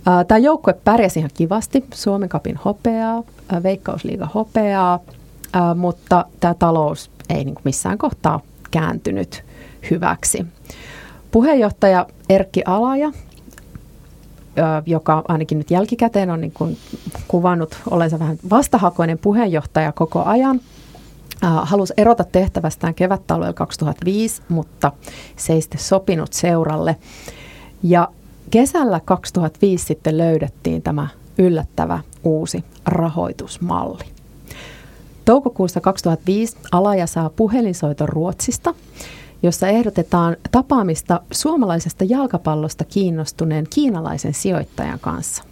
Äh, 0.07 0.25
Tämä 0.27 0.37
joukkue 0.37 0.73
pärjäsi 0.73 1.19
ihan 1.19 1.31
kivasti, 1.33 1.83
Suomen 1.93 2.29
kapin 2.29 2.59
hopeaa, 2.65 3.23
äh, 3.53 3.63
Veikkausliiga 3.63 4.27
hopeaa, 4.35 4.99
mutta 5.75 6.25
tämä 6.39 6.53
talous 6.53 7.11
ei 7.29 7.45
niin 7.45 7.55
missään 7.63 7.97
kohtaa 7.97 8.39
kääntynyt 8.71 9.43
hyväksi. 9.91 10.45
Puheenjohtaja 11.31 12.07
Erkki 12.29 12.61
Alaja, 12.65 13.11
joka 14.85 15.23
ainakin 15.27 15.57
nyt 15.57 15.71
jälkikäteen 15.71 16.29
on 16.29 16.41
niin 16.41 16.53
kuin 16.53 16.77
kuvannut 17.27 17.77
olensa 17.89 18.19
vähän 18.19 18.37
vastahakoinen 18.49 19.17
puheenjohtaja 19.17 19.91
koko 19.91 20.23
ajan– 20.23 20.61
halusi 21.41 21.93
erota 21.97 22.23
tehtävästään 22.23 22.93
kevättalvella 22.93 23.53
2005, 23.53 24.41
mutta 24.49 24.91
se 25.35 25.53
ei 25.53 25.61
sitten 25.61 25.79
sopinut 25.79 26.33
seuralle. 26.33 26.95
Ja 27.83 28.07
kesällä 28.51 28.99
2005 29.05 29.85
sitten 29.85 30.17
löydettiin 30.17 30.81
tämä 30.81 31.07
yllättävä 31.37 31.99
uusi 32.23 32.63
rahoitusmalli. 32.85 34.16
Toukokuussa 35.27 35.81
2005 35.81 36.57
Alaja 36.71 37.07
saa 37.07 37.29
puhelinsoiton 37.29 38.09
Ruotsista, 38.09 38.73
jossa 39.43 39.67
ehdotetaan 39.67 40.37
tapaamista 40.51 41.21
suomalaisesta 41.31 42.03
jalkapallosta 42.03 42.83
kiinnostuneen 42.83 43.67
kiinalaisen 43.69 44.33
sijoittajan 44.33 44.99
kanssa. 44.99 45.43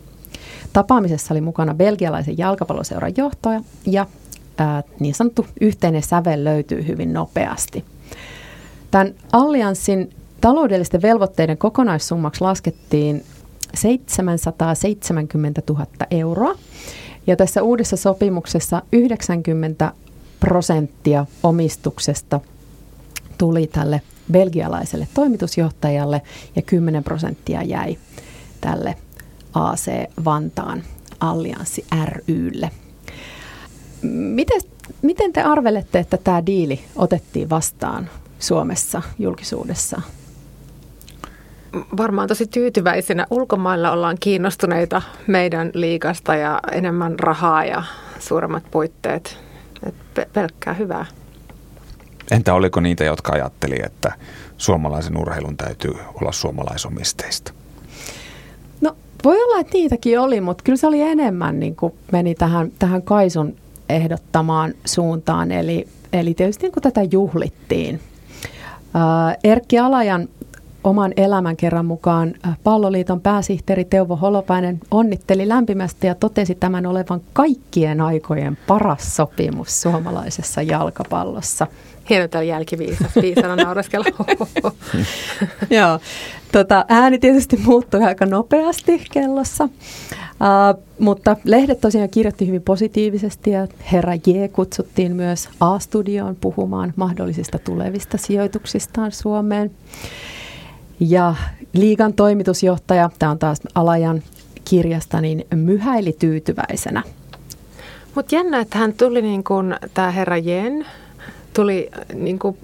Tapaamisessa 0.74 1.34
oli 1.34 1.42
mukana 1.42 1.74
belgialaisen 1.74 2.38
jalkapalloseuran 2.38 3.14
johtaja 3.18 3.62
ja 3.86 4.06
ää, 4.58 4.84
niin 5.00 5.16
sanottu 5.16 5.46
yhteinen 5.62 6.04
sävel 6.04 6.44
löytyy 6.44 6.88
hyvin 6.88 7.14
nopeasti. 7.14 7.86
Tämän 8.92 9.14
allianssin 9.32 10.10
taloudellisten 10.42 11.02
velvoitteiden 11.02 11.58
kokonaissummaksi 11.58 12.42
laskettiin 12.42 13.24
770 13.74 15.62
000 15.70 15.86
euroa. 16.12 16.56
Ja 17.28 17.36
tässä 17.36 17.64
uudessa 17.64 17.98
sopimuksessa 17.98 18.82
90 18.92 19.92
prosenttia 20.40 21.26
omistuksesta 21.44 22.40
tuli 23.38 23.68
tälle 23.68 24.02
belgialaiselle 24.32 25.08
toimitusjohtajalle 25.14 26.22
ja 26.56 26.62
10 26.62 27.04
prosenttia 27.04 27.64
jäi 27.64 27.98
tälle 28.62 28.96
AC 29.54 29.92
Vantaan 30.26 30.84
Allianssi 31.20 31.86
rylle. 32.28 32.72
Miten, 34.12 34.62
miten 35.02 35.34
te 35.34 35.42
arvelette, 35.42 36.00
että 36.00 36.18
tämä 36.18 36.46
diili 36.46 36.80
otettiin 36.96 37.50
vastaan 37.50 38.10
Suomessa 38.40 39.02
julkisuudessa? 39.20 40.02
Varmaan 41.98 42.28
tosi 42.28 42.48
tyytyväisenä. 42.48 43.28
Ulkomailla 43.30 43.92
ollaan 43.92 44.18
kiinnostuneita 44.20 45.02
meidän 45.28 45.72
liikasta 45.74 46.36
ja 46.36 46.60
enemmän 46.72 47.20
rahaa 47.20 47.66
ja 47.66 47.84
suuremmat 48.20 48.64
puitteet. 48.72 49.38
Et 49.88 49.96
pelkkää 50.34 50.74
hyvää. 50.74 51.06
Entä 52.32 52.54
oliko 52.54 52.80
niitä, 52.80 53.04
jotka 53.04 53.34
ajatteli, 53.34 53.76
että 53.84 54.12
suomalaisen 54.58 55.18
urheilun 55.18 55.58
täytyy 55.58 55.94
olla 56.22 56.32
suomalaisomisteista? 56.32 57.54
No 58.82 58.96
voi 59.24 59.44
olla, 59.44 59.60
että 59.60 59.74
niitäkin 59.74 60.20
oli, 60.20 60.42
mutta 60.42 60.64
kyllä 60.64 60.78
se 60.78 60.88
oli 60.88 61.02
enemmän 61.02 61.60
niin 61.60 61.76
kuin 61.76 61.94
meni 62.12 62.36
tähän, 62.36 62.72
tähän 62.80 63.02
Kaisun 63.02 63.56
ehdottamaan 63.90 64.74
suuntaan. 64.86 65.52
Eli, 65.52 65.88
eli 66.14 66.34
tietysti 66.34 66.66
niin 66.66 66.74
kuin 66.74 66.84
tätä 66.84 67.02
juhlittiin. 67.12 68.00
Erkki 69.44 69.80
Alajan 69.80 70.28
oman 70.86 71.14
elämänkerran 71.18 71.86
mukaan 71.86 72.34
Palloliiton 72.64 73.22
pääsihteeri 73.22 73.86
Teuvo 73.86 74.16
Holopainen 74.16 74.80
onnitteli 74.92 75.48
lämpimästi 75.48 76.08
ja 76.08 76.16
totesi 76.16 76.56
tämän 76.56 76.86
olevan 76.86 77.22
kaikkien 77.34 78.02
aikojen 78.02 78.58
paras 78.68 79.16
sopimus 79.16 79.82
suomalaisessa 79.82 80.62
jalkapallossa. 80.62 81.68
Hieno 82.10 82.28
täällä 82.28 82.50
jälkiviisas, 82.50 83.16
viisana 83.22 83.56
nauraskella. 83.56 84.06
Joo, 85.78 86.00
tota, 86.52 86.86
ääni 86.90 87.20
tietysti 87.20 87.58
muuttui 87.58 88.04
aika 88.04 88.26
nopeasti 88.26 89.06
kellossa, 89.12 89.64
uh, 89.64 90.84
mutta 91.00 91.38
lehdet 91.44 91.82
tosiaan 91.82 92.10
kirjoitti 92.10 92.48
hyvin 92.48 92.62
positiivisesti 92.62 93.52
ja 93.52 93.68
herra 93.92 94.16
J 94.16 94.48
kutsuttiin 94.54 95.16
myös 95.16 95.50
A-studioon 95.60 96.36
puhumaan 96.42 96.94
mahdollisista 96.96 97.60
tulevista 97.60 98.18
sijoituksistaan 98.18 99.12
Suomeen. 99.12 99.72
Ja 101.00 101.36
liigan 101.74 102.14
toimitusjohtaja, 102.14 103.10
tämä 103.20 103.32
on 103.32 103.40
taas 103.40 103.62
Alajan 103.76 104.24
kirjasta, 104.66 105.22
niin 105.22 105.46
myhäili 105.56 106.16
tyytyväisenä. 106.20 107.04
Mutta 108.16 108.36
jännä, 108.36 108.60
että 108.60 108.78
hän 108.78 108.94
tuli 108.94 109.22
niin 109.22 109.44
kuin, 109.44 109.76
tämä 109.94 110.12
herra 110.12 110.38
Jen, 110.38 110.86
tuli 111.54 111.90
niin 112.14 112.40
kuin, 112.40 112.58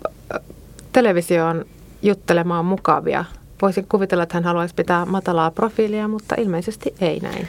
televisioon 0.91 1.65
juttelemaan 2.01 2.65
mukavia. 2.65 3.25
Voisin 3.61 3.85
kuvitella, 3.89 4.23
että 4.23 4.35
hän 4.35 4.43
haluaisi 4.43 4.75
pitää 4.75 5.05
matalaa 5.05 5.51
profiilia, 5.51 6.07
mutta 6.07 6.35
ilmeisesti 6.37 6.95
ei 7.01 7.19
näin. 7.19 7.47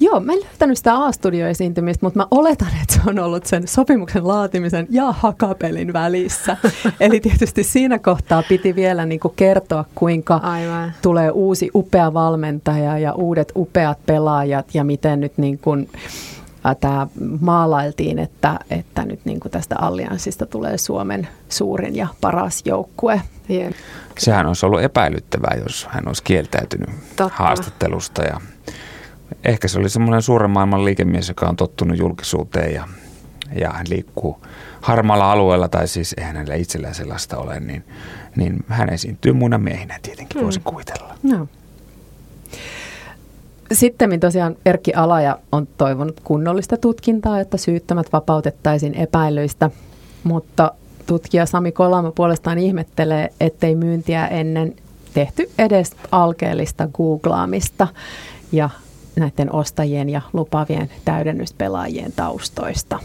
Joo, 0.00 0.20
mä 0.20 0.32
en 0.32 0.40
löytänyt 0.40 0.78
sitä 0.78 1.04
A-studio-esiintymistä, 1.04 2.06
mutta 2.06 2.18
mä 2.18 2.26
oletan, 2.30 2.68
että 2.82 2.94
se 2.94 3.00
on 3.06 3.18
ollut 3.18 3.46
sen 3.46 3.68
sopimuksen 3.68 4.28
laatimisen 4.28 4.86
ja 4.90 5.12
hakapelin 5.12 5.92
välissä. 5.92 6.56
Eli 7.00 7.20
tietysti 7.20 7.64
siinä 7.64 7.98
kohtaa 7.98 8.42
piti 8.48 8.76
vielä 8.76 9.06
niin 9.06 9.20
kuin 9.20 9.34
kertoa, 9.36 9.84
kuinka 9.94 10.34
Aivan. 10.34 10.92
tulee 11.02 11.30
uusi 11.30 11.70
upea 11.74 12.14
valmentaja 12.14 12.98
ja 12.98 13.12
uudet 13.12 13.52
upeat 13.56 13.98
pelaajat 14.06 14.74
ja 14.74 14.84
miten 14.84 15.20
nyt 15.20 15.32
niin 15.38 15.58
kuin, 15.58 15.88
tämä 16.80 17.06
maalailtiin, 17.40 18.18
että, 18.18 18.58
että 18.70 19.04
nyt 19.04 19.20
niin 19.24 19.40
kuin 19.40 19.52
tästä 19.52 19.76
allianssista 19.78 20.46
tulee 20.46 20.78
Suomen 20.78 21.28
suurin 21.48 21.96
ja 21.96 22.06
paras 22.20 22.62
joukkue. 22.64 23.22
Yeah. 23.50 23.72
Sehän 24.18 24.46
olisi 24.46 24.66
ollut 24.66 24.82
epäilyttävää, 24.82 25.56
jos 25.62 25.86
hän 25.90 26.08
olisi 26.08 26.22
kieltäytynyt 26.22 26.90
Totta. 27.16 27.30
haastattelusta 27.34 28.22
ja 28.22 28.40
ehkä 29.44 29.68
se 29.68 29.78
oli 29.78 29.88
semmoinen 29.88 30.22
suuren 30.22 30.50
maailman 30.50 30.84
liikemies, 30.84 31.28
joka 31.28 31.48
on 31.48 31.56
tottunut 31.56 31.98
julkisuuteen 31.98 32.74
ja, 32.74 32.88
ja 33.60 33.70
hän 33.70 33.86
liikkuu 33.88 34.46
harmaalla 34.80 35.32
alueella, 35.32 35.68
tai 35.68 35.88
siis 35.88 36.14
eihän 36.18 36.36
hänellä 36.36 36.54
itsellään 36.54 36.94
sellaista 36.94 37.36
ole, 37.36 37.60
niin, 37.60 37.84
niin 38.36 38.64
hän 38.68 38.88
esiintyy 38.88 39.32
muina 39.32 39.58
miehinä 39.58 39.98
tietenkin, 40.02 40.38
hmm. 40.38 40.44
voisin 40.44 40.62
kuvitella. 40.62 41.14
No. 41.22 41.48
Sitten 43.72 44.20
tosiaan 44.20 44.56
Erkki 44.66 44.94
Alaja 44.94 45.38
on 45.52 45.68
toivonut 45.78 46.20
kunnollista 46.24 46.76
tutkintaa, 46.76 47.40
että 47.40 47.56
syyttömät 47.56 48.12
vapautettaisiin 48.12 48.94
epäilyistä, 48.94 49.70
mutta 50.24 50.72
tutkija 51.06 51.46
Sami 51.46 51.72
Kolama 51.72 52.10
puolestaan 52.10 52.58
ihmettelee, 52.58 53.32
ettei 53.40 53.74
myyntiä 53.74 54.26
ennen 54.26 54.74
tehty 55.14 55.50
edes 55.58 55.90
alkeellista 56.12 56.88
googlaamista 56.94 57.88
ja 58.52 58.70
näiden 59.16 59.52
ostajien 59.52 60.08
ja 60.08 60.22
lupavien 60.32 60.90
täydennyspelaajien 61.04 62.12
taustoista. 62.12 62.98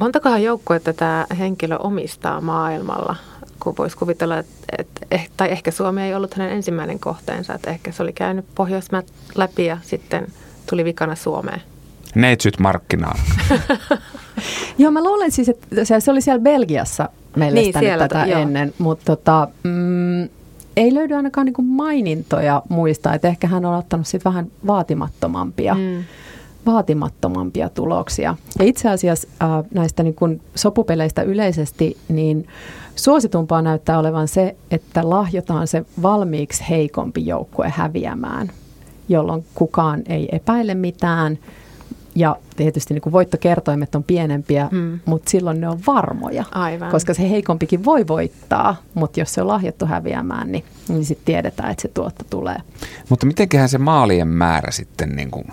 Montakohan 0.00 0.42
joukkuetta 0.42 0.92
tämä 0.92 1.26
henkilö 1.38 1.76
omistaa 1.76 2.40
maailmalla? 2.40 3.16
Kun 3.60 3.74
voisi 3.78 3.96
kuvitella, 3.96 4.38
että, 4.38 4.66
että, 4.78 5.00
eh, 5.10 5.30
tai 5.36 5.52
ehkä 5.52 5.70
Suomi 5.70 6.02
ei 6.02 6.14
ollut 6.14 6.34
hänen 6.34 6.52
ensimmäinen 6.52 6.98
kohteensa, 6.98 7.54
että 7.54 7.70
ehkä 7.70 7.92
se 7.92 8.02
oli 8.02 8.12
käynyt 8.12 8.44
Pohjoismaat 8.54 9.06
läpi 9.34 9.64
ja 9.64 9.78
sitten 9.82 10.26
tuli 10.70 10.84
vikana 10.84 11.14
Suomeen. 11.14 11.62
Neitsyt 12.14 12.58
markkinaan. 12.58 13.18
Joo, 14.78 14.90
mä 14.90 15.04
luulen 15.04 15.30
siis, 15.30 15.48
että 15.48 15.84
se 15.98 16.10
oli 16.10 16.20
siellä 16.20 16.42
Belgiassa 16.42 17.08
meille 17.36 17.60
niin, 17.60 17.74
tätä 17.98 18.26
joo. 18.26 18.40
ennen, 18.40 18.74
mutta 18.78 19.16
tota, 19.16 19.48
mm, 19.62 20.28
ei 20.76 20.94
löydy 20.94 21.14
ainakaan 21.14 21.44
niin 21.44 21.54
kuin 21.54 21.66
mainintoja 21.66 22.62
muista, 22.68 23.14
että 23.14 23.28
ehkä 23.28 23.46
hän 23.46 23.64
on 23.64 23.74
ottanut 23.74 24.06
sitten 24.06 24.32
vähän 24.32 24.46
vaatimattomampia, 24.66 25.74
mm. 25.74 26.04
vaatimattomampia 26.66 27.68
tuloksia. 27.68 28.36
Ja 28.58 28.64
itse 28.64 28.88
asiassa 28.88 29.28
äh, 29.42 29.64
näistä 29.74 30.02
niin 30.02 30.14
kuin 30.14 30.40
sopupeleistä 30.54 31.22
yleisesti, 31.22 31.96
niin 32.08 32.46
suositumpaa 32.96 33.62
näyttää 33.62 33.98
olevan 33.98 34.28
se, 34.28 34.56
että 34.70 35.10
lahjotaan 35.10 35.66
se 35.66 35.84
valmiiksi 36.02 36.64
heikompi 36.70 37.26
joukkue 37.26 37.72
häviämään, 37.76 38.50
jolloin 39.08 39.44
kukaan 39.54 40.02
ei 40.08 40.28
epäile 40.32 40.74
mitään– 40.74 41.38
ja 42.16 42.36
tietysti 42.56 42.94
niin 42.94 43.02
kuin 43.02 43.12
voittokertoimet 43.12 43.94
on 43.94 44.04
pienempiä, 44.04 44.68
hmm. 44.70 45.00
mutta 45.04 45.30
silloin 45.30 45.60
ne 45.60 45.68
on 45.68 45.80
varmoja. 45.86 46.44
Aivan. 46.50 46.90
Koska 46.90 47.14
se 47.14 47.30
heikompikin 47.30 47.84
voi 47.84 48.06
voittaa, 48.06 48.76
mutta 48.94 49.20
jos 49.20 49.34
se 49.34 49.40
on 49.40 49.48
lahjattu 49.48 49.86
häviämään, 49.86 50.52
niin, 50.52 50.64
niin 50.88 51.04
sitten 51.04 51.24
tiedetään, 51.24 51.70
että 51.70 51.82
se 51.82 51.88
tuotto 51.88 52.24
tulee. 52.30 52.56
Mutta 53.08 53.26
mitenköhän 53.26 53.68
se 53.68 53.78
maalien 53.78 54.28
määrä 54.28 54.70
sitten, 54.70 55.08
niin 55.08 55.30
kuin, 55.30 55.44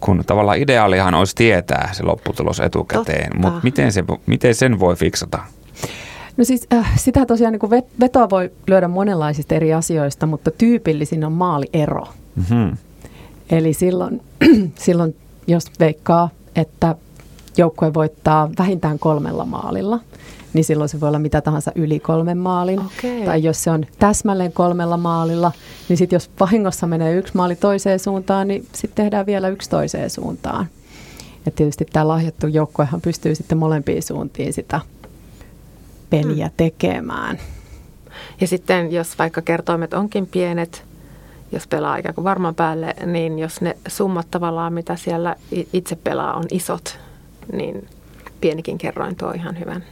kun 0.00 0.24
tavallaan 0.26 0.58
ideaalihan 0.58 1.14
olisi 1.14 1.36
tietää 1.36 1.90
se 1.92 2.02
lopputulos 2.02 2.60
etukäteen, 2.60 3.30
Totta. 3.30 3.38
mutta 3.38 3.60
miten, 3.62 3.92
se, 3.92 4.04
miten 4.26 4.54
sen 4.54 4.80
voi 4.80 4.96
fiksata? 4.96 5.38
No 6.36 6.44
siis 6.44 6.66
äh, 6.72 6.98
sitä 6.98 7.26
tosiaan 7.26 7.52
niin 7.52 7.82
vetoa 8.00 8.30
voi 8.30 8.50
lyödä 8.66 8.88
monenlaisista 8.88 9.54
eri 9.54 9.74
asioista, 9.74 10.26
mutta 10.26 10.50
tyypillisin 10.50 11.24
on 11.24 11.32
maaliero. 11.32 12.08
Mm-hmm. 12.36 12.76
Eli 13.50 13.72
silloin, 13.72 14.20
silloin 14.74 15.16
jos 15.46 15.64
veikkaa, 15.80 16.30
että 16.56 16.94
joukkue 17.56 17.94
voittaa 17.94 18.50
vähintään 18.58 18.98
kolmella 18.98 19.44
maalilla, 19.44 20.00
niin 20.52 20.64
silloin 20.64 20.88
se 20.88 21.00
voi 21.00 21.08
olla 21.08 21.18
mitä 21.18 21.40
tahansa 21.40 21.72
yli 21.74 22.00
kolmen 22.00 22.38
maalin. 22.38 22.80
Okay. 22.80 23.24
Tai 23.24 23.42
jos 23.42 23.64
se 23.64 23.70
on 23.70 23.86
täsmälleen 23.98 24.52
kolmella 24.52 24.96
maalilla, 24.96 25.52
niin 25.88 25.96
sitten 25.96 26.16
jos 26.16 26.30
vahingossa 26.40 26.86
menee 26.86 27.14
yksi 27.14 27.36
maali 27.36 27.56
toiseen 27.56 27.98
suuntaan, 27.98 28.48
niin 28.48 28.66
sitten 28.72 29.04
tehdään 29.04 29.26
vielä 29.26 29.48
yksi 29.48 29.70
toiseen 29.70 30.10
suuntaan. 30.10 30.66
Ja 31.46 31.52
tietysti 31.52 31.84
tämä 31.92 32.08
lahjattu 32.08 32.46
joukkuehan 32.46 33.00
pystyy 33.00 33.34
sitten 33.34 33.58
molempiin 33.58 34.02
suuntiin 34.02 34.52
sitä 34.52 34.80
peliä 36.10 36.46
hmm. 36.46 36.54
tekemään. 36.56 37.38
Ja 38.40 38.46
sitten 38.46 38.92
jos 38.92 39.18
vaikka 39.18 39.42
kertoimet 39.42 39.94
onkin 39.94 40.26
pienet, 40.26 40.84
jos 41.52 41.66
pelaa 41.66 41.96
ikään 41.96 42.14
kuin 42.14 42.24
varman 42.24 42.54
päälle, 42.54 42.94
niin 43.06 43.38
jos 43.38 43.60
ne 43.60 43.76
summat 43.88 44.26
tavallaan, 44.30 44.72
mitä 44.72 44.96
siellä 44.96 45.36
itse 45.72 45.96
pelaa, 45.96 46.34
on 46.34 46.44
isot, 46.50 46.98
niin 47.52 47.88
pienikin 48.40 48.78
kerroin 48.78 49.16
tuo 49.16 49.30
ihan 49.30 49.58
hyvän 49.58 49.84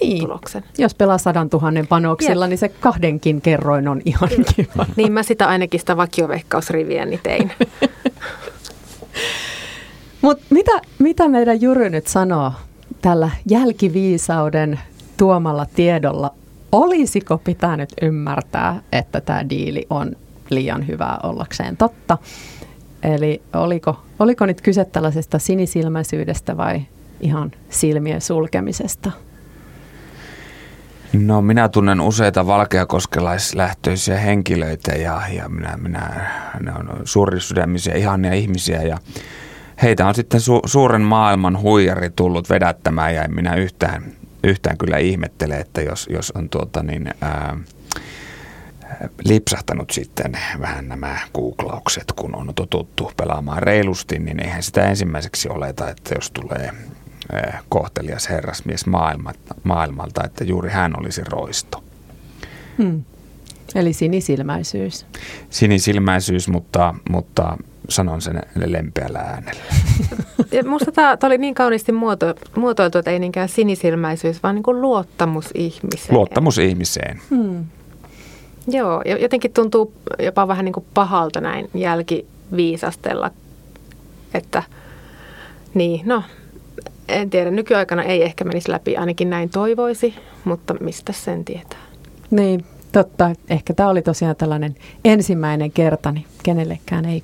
niin. 0.00 0.22
tuloksen. 0.22 0.64
Jos 0.78 0.94
pelaa 0.94 1.18
sadan 1.18 1.50
tuhannen 1.50 1.86
panoksilla, 1.86 2.44
Jep. 2.44 2.48
niin 2.50 2.58
se 2.58 2.68
kahdenkin 2.68 3.40
kerroin 3.40 3.88
on 3.88 4.02
ihan 4.04 4.28
Kyllä. 4.28 4.44
kiva. 4.56 4.86
Niin 4.96 5.12
mä 5.12 5.22
sitä 5.22 5.48
ainakin 5.48 5.80
sitä 5.80 5.96
vakioveikkausriviäni 5.96 7.20
tein. 7.22 7.52
Mutta 10.22 10.44
mitä, 10.50 10.72
mitä 10.98 11.28
meidän 11.28 11.60
Jyry 11.60 11.90
nyt 11.90 12.06
sanoo 12.06 12.52
tällä 13.02 13.30
jälkiviisauden 13.50 14.80
tuomalla 15.16 15.66
tiedolla? 15.74 16.34
Olisiko 16.72 17.38
pitänyt 17.38 17.90
ymmärtää, 18.02 18.82
että 18.92 19.20
tämä 19.20 19.48
diili 19.48 19.86
on 19.90 20.16
liian 20.50 20.88
hyvää 20.88 21.18
ollakseen 21.22 21.76
totta. 21.76 22.18
Eli 23.02 23.42
oliko, 23.52 24.00
oliko 24.18 24.46
nyt 24.46 24.60
kyse 24.60 24.84
tällaisesta 24.84 25.38
sinisilmäisyydestä 25.38 26.56
vai 26.56 26.82
ihan 27.20 27.52
silmien 27.70 28.20
sulkemisesta? 28.20 29.10
No 31.12 31.42
minä 31.42 31.68
tunnen 31.68 32.00
useita 32.00 32.46
valkeakoskelaislähtöisiä 32.46 34.18
henkilöitä 34.18 34.92
ja, 34.92 35.22
ja 35.32 35.48
minä, 35.48 35.76
minä, 35.82 36.30
ne 36.60 36.72
on 36.72 37.00
suurisydämisiä, 37.04 37.94
ihania 37.94 38.32
ihmisiä 38.32 38.82
ja 38.82 38.98
heitä 39.82 40.06
on 40.08 40.14
sitten 40.14 40.40
su, 40.40 40.60
suuren 40.66 41.00
maailman 41.00 41.60
huijari 41.60 42.10
tullut 42.10 42.50
vedättämään 42.50 43.14
ja 43.14 43.28
minä 43.28 43.54
yhtään, 43.54 44.02
yhtään 44.44 44.78
kyllä 44.78 44.98
ihmettele, 44.98 45.56
että 45.56 45.82
jos, 45.82 46.08
jos 46.10 46.30
on 46.30 46.48
tuota 46.48 46.82
niin, 46.82 47.14
ää, 47.20 47.56
lipsahtanut 49.24 49.90
sitten 49.90 50.38
vähän 50.60 50.88
nämä 50.88 51.18
googlaukset, 51.34 52.12
kun 52.16 52.36
on 52.36 52.52
totuttu 52.54 53.12
pelaamaan 53.16 53.62
reilusti, 53.62 54.18
niin 54.18 54.42
eihän 54.42 54.62
sitä 54.62 54.84
ensimmäiseksi 54.84 55.48
oleta, 55.48 55.90
että 55.90 56.14
jos 56.14 56.30
tulee 56.30 56.70
eh, 57.32 57.54
kohtelias 57.68 58.28
herrasmies 58.28 58.84
maailmalta, 59.64 60.24
että 60.24 60.44
juuri 60.44 60.70
hän 60.70 61.00
olisi 61.00 61.22
roisto. 61.24 61.84
Hmm. 62.78 63.02
Eli 63.74 63.92
sinisilmäisyys. 63.92 65.06
Sinisilmäisyys, 65.50 66.48
mutta, 66.48 66.94
mutta 67.10 67.58
sanon 67.88 68.22
sen 68.22 68.42
lempeällä 68.66 69.18
äänellä. 69.18 69.62
Minusta 70.62 70.92
tämä 70.92 71.16
oli 71.22 71.38
niin 71.38 71.54
kauniisti 71.54 71.92
muoto, 71.92 72.34
muotoiltu, 72.56 72.98
että 72.98 73.10
ei 73.10 73.18
niinkään 73.18 73.48
sinisilmäisyys, 73.48 74.42
vaan 74.42 74.54
niin 74.54 74.62
kuin 74.62 74.80
luottamus 74.80 75.50
ihmiseen. 75.54 76.14
Luottamus 76.14 76.58
ihmiseen. 76.58 77.20
Hmm. 77.30 77.64
Joo, 78.68 79.02
jotenkin 79.20 79.52
tuntuu 79.52 79.92
jopa 80.18 80.48
vähän 80.48 80.64
niin 80.64 80.72
kuin 80.72 80.86
pahalta 80.94 81.40
näin 81.40 81.70
jälkiviisastella, 81.74 83.30
että 84.34 84.62
niin, 85.74 86.00
no 86.04 86.22
en 87.08 87.30
tiedä, 87.30 87.50
nykyaikana 87.50 88.02
ei 88.02 88.22
ehkä 88.22 88.44
menisi 88.44 88.70
läpi, 88.70 88.96
ainakin 88.96 89.30
näin 89.30 89.50
toivoisi, 89.50 90.14
mutta 90.44 90.74
mistä 90.80 91.12
sen 91.12 91.44
tietää? 91.44 91.78
Niin, 92.30 92.64
totta. 92.92 93.30
Ehkä 93.50 93.74
tämä 93.74 93.88
oli 93.88 94.02
tosiaan 94.02 94.36
tällainen 94.36 94.74
ensimmäinen 95.04 95.72
kerta, 95.72 96.12
niin 96.12 96.24
kenellekään 96.42 97.04
ei, 97.04 97.22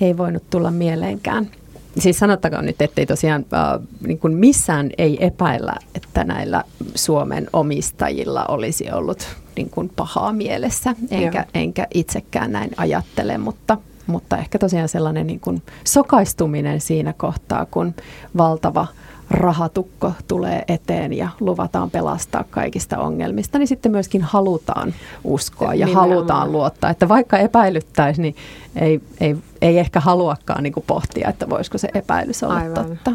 ei 0.00 0.16
voinut 0.16 0.42
tulla 0.50 0.70
mieleenkään. 0.70 1.50
Siis 1.98 2.18
sanottakoon 2.18 2.66
nyt, 2.66 2.82
ettei 2.82 3.06
tosiaan 3.06 3.44
äh, 3.54 3.86
niin 4.06 4.18
kuin 4.18 4.34
missään 4.34 4.90
ei 4.98 5.26
epäillä, 5.26 5.72
että 5.94 6.24
näillä 6.24 6.64
Suomen 6.94 7.46
omistajilla 7.52 8.44
olisi 8.44 8.90
ollut 8.92 9.28
niin 9.56 9.70
kuin 9.70 9.90
pahaa 9.96 10.32
mielessä, 10.32 10.94
enkä, 11.10 11.46
enkä 11.54 11.86
itsekään 11.94 12.52
näin 12.52 12.70
ajattele, 12.76 13.38
mutta, 13.38 13.78
mutta 14.06 14.36
ehkä 14.36 14.58
tosiaan 14.58 14.88
sellainen 14.88 15.26
niin 15.26 15.40
kuin 15.40 15.62
sokaistuminen 15.84 16.80
siinä 16.80 17.12
kohtaa, 17.12 17.66
kun 17.66 17.94
valtava– 18.36 18.86
rahatukko 19.30 20.12
tulee 20.28 20.64
eteen 20.68 21.12
ja 21.12 21.28
luvataan 21.40 21.90
pelastaa 21.90 22.44
kaikista 22.50 22.98
ongelmista, 22.98 23.58
niin 23.58 23.66
sitten 23.68 23.92
myöskin 23.92 24.22
halutaan 24.22 24.94
uskoa 25.24 25.74
ja 25.74 25.86
Nimenomaan. 25.86 26.10
halutaan 26.10 26.52
luottaa. 26.52 26.90
Että 26.90 27.08
vaikka 27.08 27.38
epäilyttäisi, 27.38 28.22
niin 28.22 28.36
ei, 28.76 29.00
ei, 29.20 29.36
ei 29.62 29.78
ehkä 29.78 30.00
haluakaan 30.00 30.62
niin 30.62 30.72
kuin 30.72 30.84
pohtia, 30.86 31.28
että 31.28 31.50
voisiko 31.50 31.78
se 31.78 31.88
epäilys 31.94 32.42
olla 32.42 32.54
Aivan. 32.54 32.86
totta. 32.86 33.12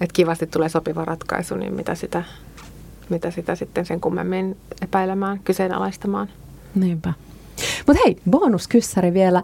Että 0.00 0.14
kivasti 0.14 0.46
tulee 0.46 0.68
sopiva 0.68 1.04
ratkaisu, 1.04 1.54
niin 1.56 1.74
mitä 1.74 1.94
sitä, 1.94 2.22
mitä 3.10 3.30
sitä 3.30 3.54
sitten 3.54 3.86
sen 3.86 4.00
kummemmin 4.00 4.56
epäilemään, 4.82 5.40
kyseenalaistamaan. 5.44 6.28
Niinpä. 6.74 7.12
Mutta 7.86 8.02
hei, 8.04 8.16
bonuskyssäri 8.30 9.14
vielä. 9.14 9.42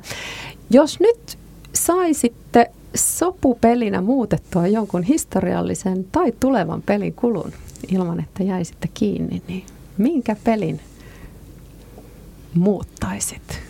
Jos 0.70 1.00
nyt 1.00 1.38
saisitte 1.72 2.70
sopupelinä 2.94 4.00
muutettua 4.00 4.66
jonkun 4.66 5.02
historiallisen 5.02 6.04
tai 6.12 6.32
tulevan 6.40 6.82
pelin 6.82 7.14
kulun 7.14 7.52
ilman, 7.88 8.20
että 8.20 8.42
jäisitte 8.42 8.88
kiinni, 8.94 9.42
niin 9.48 9.66
minkä 9.98 10.36
pelin 10.44 10.80
muuttaisit? 12.54 13.60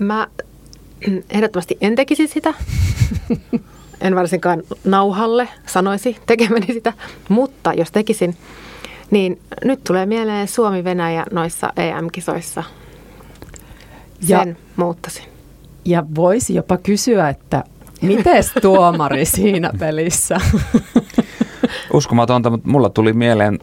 Mä 0.00 0.28
ehdottomasti 1.30 1.78
en 1.80 1.94
tekisi 1.94 2.26
sitä. 2.26 2.54
en 4.00 4.16
varsinkaan 4.16 4.62
nauhalle 4.84 5.48
sanoisi 5.66 6.16
tekemäni 6.26 6.66
sitä, 6.66 6.92
mutta 7.28 7.72
jos 7.72 7.90
tekisin, 7.92 8.36
niin 9.10 9.40
nyt 9.64 9.84
tulee 9.84 10.06
mieleen 10.06 10.48
Suomi-Venäjä 10.48 11.24
noissa 11.32 11.72
EM-kisoissa. 11.76 12.62
Sen 14.20 14.48
ja, 14.48 14.54
muuttasin. 14.76 15.24
Ja 15.84 16.04
voisi 16.14 16.54
jopa 16.54 16.78
kysyä, 16.78 17.28
että 17.28 17.64
miten 18.02 18.44
tuomari 18.62 19.24
siinä 19.36 19.70
pelissä? 19.78 20.40
Uskomatonta, 21.92 22.50
mutta 22.50 22.68
mulla 22.68 22.88
tuli 22.88 23.12
mieleen 23.12 23.58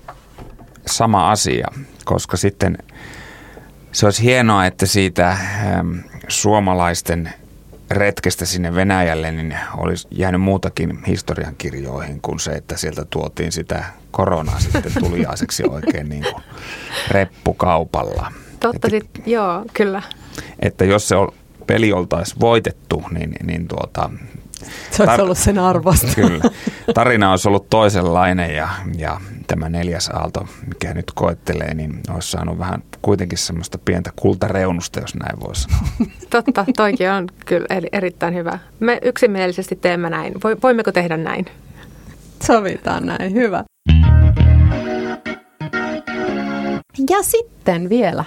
sama 0.85 1.31
asia, 1.31 1.67
koska 2.05 2.37
sitten 2.37 2.77
se 3.91 4.05
olisi 4.05 4.23
hienoa, 4.23 4.65
että 4.65 4.85
siitä 4.85 5.29
ähm, 5.29 5.91
suomalaisten 6.27 7.33
retkestä 7.91 8.45
sinne 8.45 8.75
Venäjälle 8.75 9.31
niin 9.31 9.57
olisi 9.77 10.07
jäänyt 10.11 10.41
muutakin 10.41 11.03
historiankirjoihin 11.07 12.21
kuin 12.21 12.39
se, 12.39 12.51
että 12.51 12.77
sieltä 12.77 13.05
tuotiin 13.09 13.51
sitä 13.51 13.85
koronaa 14.11 14.59
sitten 14.59 14.91
tuliaiseksi 15.03 15.63
oikein 15.63 16.09
niin 16.09 16.25
kuin 16.33 16.43
reppukaupalla. 17.07 18.31
Totta, 18.59 18.87
että, 18.87 18.89
sit, 18.89 19.27
joo, 19.27 19.65
kyllä. 19.73 20.01
Että 20.59 20.85
jos 20.85 21.07
se 21.07 21.15
peli 21.67 21.93
oltaisiin 21.93 22.39
voitettu, 22.39 23.03
niin, 23.11 23.35
niin 23.43 23.67
tuota, 23.67 24.09
se 24.91 25.03
olisi 25.03 25.17
tar- 25.17 25.21
ollut 25.21 25.37
sen 25.37 25.59
arvosta. 25.59 26.07
Kyllä. 26.15 26.43
Tarina 26.93 27.31
olisi 27.31 27.47
ollut 27.47 27.69
toisenlainen 27.69 28.55
ja, 28.55 28.69
ja 28.97 29.21
tämä 29.47 29.69
neljäs 29.69 30.09
aalto, 30.09 30.47
mikä 30.67 30.93
nyt 30.93 31.11
koettelee, 31.15 31.73
niin 31.73 31.99
olisi 32.09 32.31
saanut 32.31 32.59
vähän 32.59 32.83
kuitenkin 33.01 33.37
semmoista 33.37 33.77
pientä 33.77 34.11
kultareunusta, 34.15 34.99
jos 34.99 35.15
näin 35.15 35.39
voisi 35.39 35.61
sanoa. 35.61 36.11
Totta, 36.29 36.65
toikin 36.75 37.11
on 37.11 37.27
kyllä 37.45 37.65
erittäin 37.91 38.33
hyvä. 38.33 38.59
Me 38.79 38.99
yksimielisesti 39.01 39.75
teemme 39.75 40.09
näin. 40.09 40.33
Voimmeko 40.63 40.91
tehdä 40.91 41.17
näin? 41.17 41.45
Sovitaan 42.43 43.05
näin, 43.05 43.33
hyvä. 43.33 43.63
Ja 47.09 47.17
sitten 47.21 47.89
vielä 47.89 48.25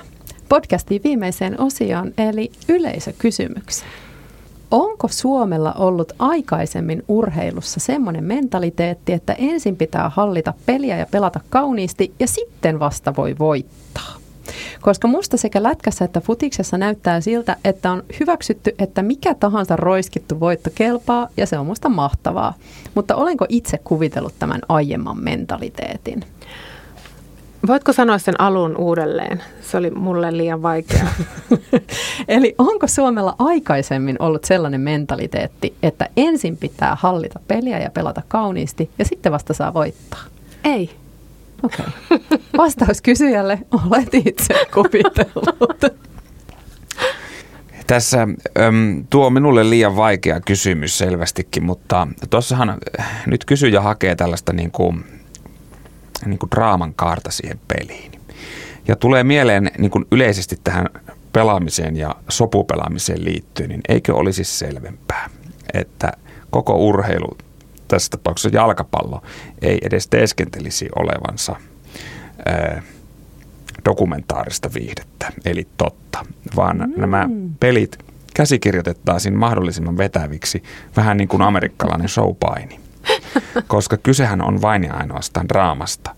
podcastin 0.48 1.00
viimeiseen 1.04 1.60
osioon, 1.60 2.12
eli 2.18 2.50
yleisökysymyksen. 2.68 3.88
Onko 4.70 5.08
Suomella 5.08 5.72
ollut 5.72 6.12
aikaisemmin 6.18 7.02
urheilussa 7.08 7.80
semmoinen 7.80 8.24
mentaliteetti, 8.24 9.12
että 9.12 9.32
ensin 9.32 9.76
pitää 9.76 10.08
hallita 10.08 10.54
peliä 10.66 10.96
ja 10.96 11.06
pelata 11.10 11.40
kauniisti 11.50 12.14
ja 12.20 12.26
sitten 12.26 12.80
vasta 12.80 13.16
voi 13.16 13.36
voittaa? 13.38 14.14
Koska 14.80 15.08
musta 15.08 15.36
sekä 15.36 15.62
lätkässä 15.62 16.04
että 16.04 16.20
futiksessa 16.20 16.78
näyttää 16.78 17.20
siltä, 17.20 17.56
että 17.64 17.90
on 17.90 18.02
hyväksytty, 18.20 18.74
että 18.78 19.02
mikä 19.02 19.34
tahansa 19.34 19.76
roiskittu 19.76 20.40
voitto 20.40 20.70
kelpaa 20.74 21.28
ja 21.36 21.46
se 21.46 21.58
on 21.58 21.66
musta 21.66 21.88
mahtavaa. 21.88 22.54
Mutta 22.94 23.16
olenko 23.16 23.46
itse 23.48 23.78
kuvitellut 23.84 24.34
tämän 24.38 24.60
aiemman 24.68 25.22
mentaliteetin? 25.22 26.24
Voitko 27.66 27.92
sanoa 27.92 28.18
sen 28.18 28.40
alun 28.40 28.76
uudelleen? 28.76 29.42
Se 29.60 29.76
oli 29.76 29.90
mulle 29.90 30.36
liian 30.36 30.62
vaikea. 30.62 31.06
Eli 32.28 32.54
onko 32.58 32.86
Suomella 32.86 33.34
aikaisemmin 33.38 34.16
ollut 34.18 34.44
sellainen 34.44 34.80
mentaliteetti, 34.80 35.74
että 35.82 36.08
ensin 36.16 36.56
pitää 36.56 36.96
hallita 37.00 37.40
peliä 37.48 37.78
ja 37.78 37.90
pelata 37.90 38.22
kauniisti 38.28 38.90
ja 38.98 39.04
sitten 39.04 39.32
vasta 39.32 39.54
saa 39.54 39.74
voittaa? 39.74 40.22
Ei. 40.64 40.90
Okei. 41.62 41.86
Okay. 42.10 42.38
Vastaus 42.56 43.00
kysyjälle, 43.00 43.58
olet 43.90 44.14
itse 44.14 44.54
kuvitellut. 44.74 45.80
Tässä 47.86 48.22
äm, 48.22 49.04
tuo 49.10 49.30
minulle 49.30 49.70
liian 49.70 49.96
vaikea 49.96 50.40
kysymys 50.40 50.98
selvästikin, 50.98 51.64
mutta 51.64 52.08
tuossahan 52.30 52.78
nyt 53.26 53.44
kysyjä 53.44 53.80
hakee 53.80 54.14
tällaista 54.14 54.52
niin 54.52 54.70
kuin 54.70 55.04
niin 56.24 56.38
kuin 56.38 56.50
draaman 56.50 56.94
kaarta 56.94 57.30
siihen 57.30 57.60
peliin. 57.68 58.12
Ja 58.88 58.96
tulee 58.96 59.24
mieleen 59.24 59.70
niin 59.78 59.90
kuin 59.90 60.04
yleisesti 60.12 60.58
tähän 60.64 60.86
pelaamiseen 61.32 61.96
ja 61.96 62.14
sopupelaamiseen 62.28 63.24
liittyen, 63.24 63.68
niin 63.68 63.80
eikö 63.88 64.14
olisi 64.14 64.44
selvempää, 64.44 65.30
että 65.74 66.12
koko 66.50 66.76
urheilu, 66.76 67.36
tässä 67.88 68.10
tapauksessa 68.10 68.56
jalkapallo, 68.56 69.22
ei 69.62 69.78
edes 69.82 70.06
teeskentelisi 70.08 70.88
olevansa 70.96 71.56
ää, 72.46 72.82
dokumentaarista 73.84 74.70
viihdettä, 74.74 75.32
eli 75.44 75.68
totta, 75.76 76.26
vaan 76.56 76.76
mm. 76.76 77.00
nämä 77.00 77.28
pelit 77.60 77.98
käsikirjoitettaisiin 78.34 79.38
mahdollisimman 79.38 79.98
vetäviksi, 79.98 80.62
vähän 80.96 81.16
niin 81.16 81.28
kuin 81.28 81.42
amerikkalainen 81.42 82.08
showpaini 82.08 82.85
koska 83.66 83.96
kysehän 83.96 84.42
on 84.42 84.62
vain 84.62 84.84
ja 84.84 84.94
ainoastaan 84.94 85.48
draamasta. 85.48 86.14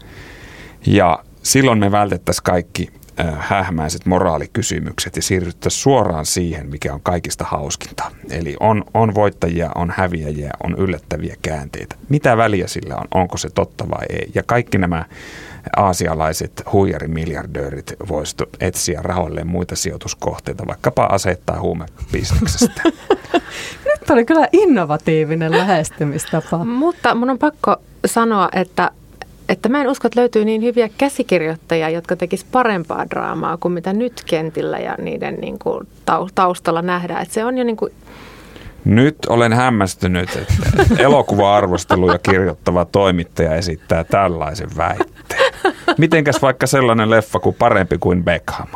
Ja 0.86 1.24
silloin 1.42 1.78
me 1.78 1.92
vältettäisiin 1.92 2.44
kaikki 2.44 2.90
hähmäiset 3.38 4.06
moraalikysymykset 4.06 5.16
ja 5.16 5.22
siirryttäisiin 5.22 5.82
suoraan 5.82 6.26
siihen, 6.26 6.70
mikä 6.70 6.94
on 6.94 7.00
kaikista 7.02 7.44
hauskinta. 7.44 8.12
Eli 8.30 8.56
on, 8.60 8.84
on 8.94 9.14
voittajia, 9.14 9.70
on 9.74 9.92
häviäjiä, 9.96 10.50
on 10.64 10.74
yllättäviä 10.78 11.36
käänteitä. 11.42 11.96
Mitä 12.08 12.36
väliä 12.36 12.66
sillä 12.66 12.96
on, 12.96 13.06
onko 13.14 13.36
se 13.36 13.50
totta 13.50 13.90
vai 13.90 14.06
ei? 14.10 14.30
Ja 14.34 14.42
kaikki 14.42 14.78
nämä 14.78 15.04
aasialaiset 15.76 16.62
huijarimiljardöörit 16.72 17.92
voisivat 18.08 18.48
etsiä 18.60 19.00
rahoilleen 19.02 19.46
muita 19.46 19.76
sijoituskohteita, 19.76 20.66
vaikkapa 20.66 21.04
asettaa 21.04 21.60
huumebisneksestä. 21.60 22.82
Nyt 24.08 24.14
oli 24.14 24.24
kyllä 24.24 24.48
innovatiivinen 24.52 25.52
lähestymistapa. 25.52 26.64
Mutta 26.82 27.14
mun 27.14 27.30
on 27.30 27.38
pakko 27.38 27.76
sanoa, 28.06 28.48
että 28.52 28.90
että 29.48 29.68
mä 29.68 29.80
en 29.80 29.88
usko, 29.88 30.08
että 30.08 30.20
löytyy 30.20 30.44
niin 30.44 30.62
hyviä 30.62 30.88
käsikirjoittajia, 30.98 31.90
jotka 31.90 32.16
tekis 32.16 32.44
parempaa 32.44 33.10
draamaa 33.10 33.56
kuin 33.56 33.72
mitä 33.72 33.92
nyt 33.92 34.22
kentillä 34.26 34.78
ja 34.78 34.94
niiden 34.98 35.34
niin 35.34 35.58
kuin 35.58 35.88
taustalla 36.34 36.82
nähdään. 36.82 37.22
Että 37.22 37.34
se 37.34 37.44
on 37.44 37.58
jo 37.58 37.64
niin 37.64 37.76
kuin 37.76 37.92
nyt 38.84 39.16
olen 39.28 39.52
hämmästynyt, 39.52 40.36
että 40.36 40.64
elokuva-arvosteluja 41.04 42.18
kirjoittava 42.18 42.84
toimittaja 42.84 43.54
esittää 43.54 44.04
tällaisen 44.04 44.70
väitteen. 44.76 45.52
Mitenkäs 45.98 46.42
vaikka 46.42 46.66
sellainen 46.66 47.10
leffa 47.10 47.38
kuin 47.38 47.56
Parempi 47.58 47.98
kuin 47.98 48.24
Beckham? 48.24 48.68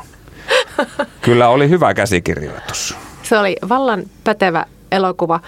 Kyllä 1.23 1.49
oli 1.49 1.69
hyvä 1.69 1.95
käsikirjoitus. 1.95 2.97
Se 3.23 3.39
oli 3.39 3.57
vallan 3.69 4.03
pätevä 4.25 4.67
elokuva. 4.93 5.41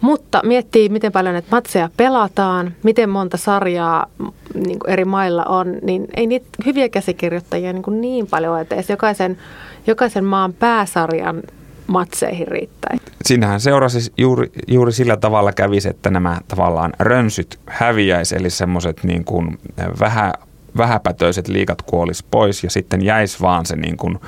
Mutta 0.00 0.40
miettii, 0.44 0.88
miten 0.88 1.12
paljon 1.12 1.32
näitä 1.32 1.48
matseja 1.50 1.88
pelataan, 1.96 2.72
miten 2.82 3.10
monta 3.10 3.36
sarjaa 3.36 4.06
niin 4.54 4.78
eri 4.86 5.04
mailla 5.04 5.44
on, 5.44 5.76
niin 5.82 6.08
ei 6.16 6.26
niitä 6.26 6.46
hyviä 6.66 6.88
käsikirjoittajia 6.88 7.72
niin, 7.72 8.00
niin 8.00 8.26
paljon 8.26 8.52
ole, 8.52 8.60
että 8.60 8.76
jokaisen, 8.88 9.38
jokaisen 9.86 10.24
maan 10.24 10.52
pääsarjan 10.52 11.42
matseihin 11.86 12.48
riittää. 12.48 12.96
Siinähän 13.24 13.60
seurasi 13.60 14.12
juuri, 14.18 14.52
juuri 14.68 14.92
sillä 14.92 15.16
tavalla 15.16 15.52
kävisi, 15.52 15.88
että 15.88 16.10
nämä 16.10 16.40
tavallaan 16.48 16.92
rönsyt 16.98 17.58
häviäisi, 17.66 18.36
eli 18.36 18.50
semmoiset 18.50 19.04
niin 19.04 19.24
kuin 19.24 19.58
vähän 20.00 20.32
vähäpätöiset 20.76 21.48
liikat 21.48 21.82
kuolis 21.82 22.22
pois 22.22 22.64
ja 22.64 22.70
sitten 22.70 23.04
jäisi 23.04 23.40
vaan 23.40 23.66
se 23.66 23.76
niin 23.76 23.96
kuin, 23.96 24.18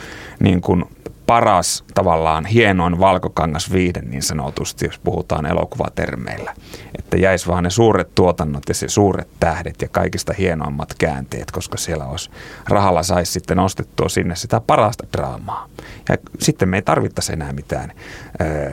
niin 0.40 0.60
kuin 0.60 0.84
paras 1.32 1.84
tavallaan 1.94 2.46
hienoin 2.46 3.00
valkokangas 3.00 3.72
viiden 3.72 4.10
niin 4.10 4.22
sanotusti, 4.22 4.86
jos 4.86 4.98
puhutaan 4.98 5.46
elokuvatermeillä. 5.46 6.54
Että 6.98 7.16
jäisi 7.16 7.46
vaan 7.46 7.64
ne 7.64 7.70
suuret 7.70 8.14
tuotannot 8.14 8.62
ja 8.68 8.74
se 8.74 8.88
suuret 8.88 9.28
tähdet 9.40 9.82
ja 9.82 9.88
kaikista 9.88 10.32
hienoimmat 10.38 10.94
käänteet, 10.98 11.50
koska 11.50 11.78
siellä 11.78 12.04
olisi 12.04 12.30
rahalla 12.68 13.02
saisi 13.02 13.32
sitten 13.32 13.58
ostettua 13.58 14.08
sinne 14.08 14.36
sitä 14.36 14.60
parasta 14.60 15.04
draamaa. 15.12 15.68
Ja 16.08 16.16
sitten 16.38 16.68
me 16.68 16.76
ei 16.76 16.82
tarvittaisi 16.82 17.32
enää 17.32 17.52
mitään 17.52 17.92
ö, 18.40 18.72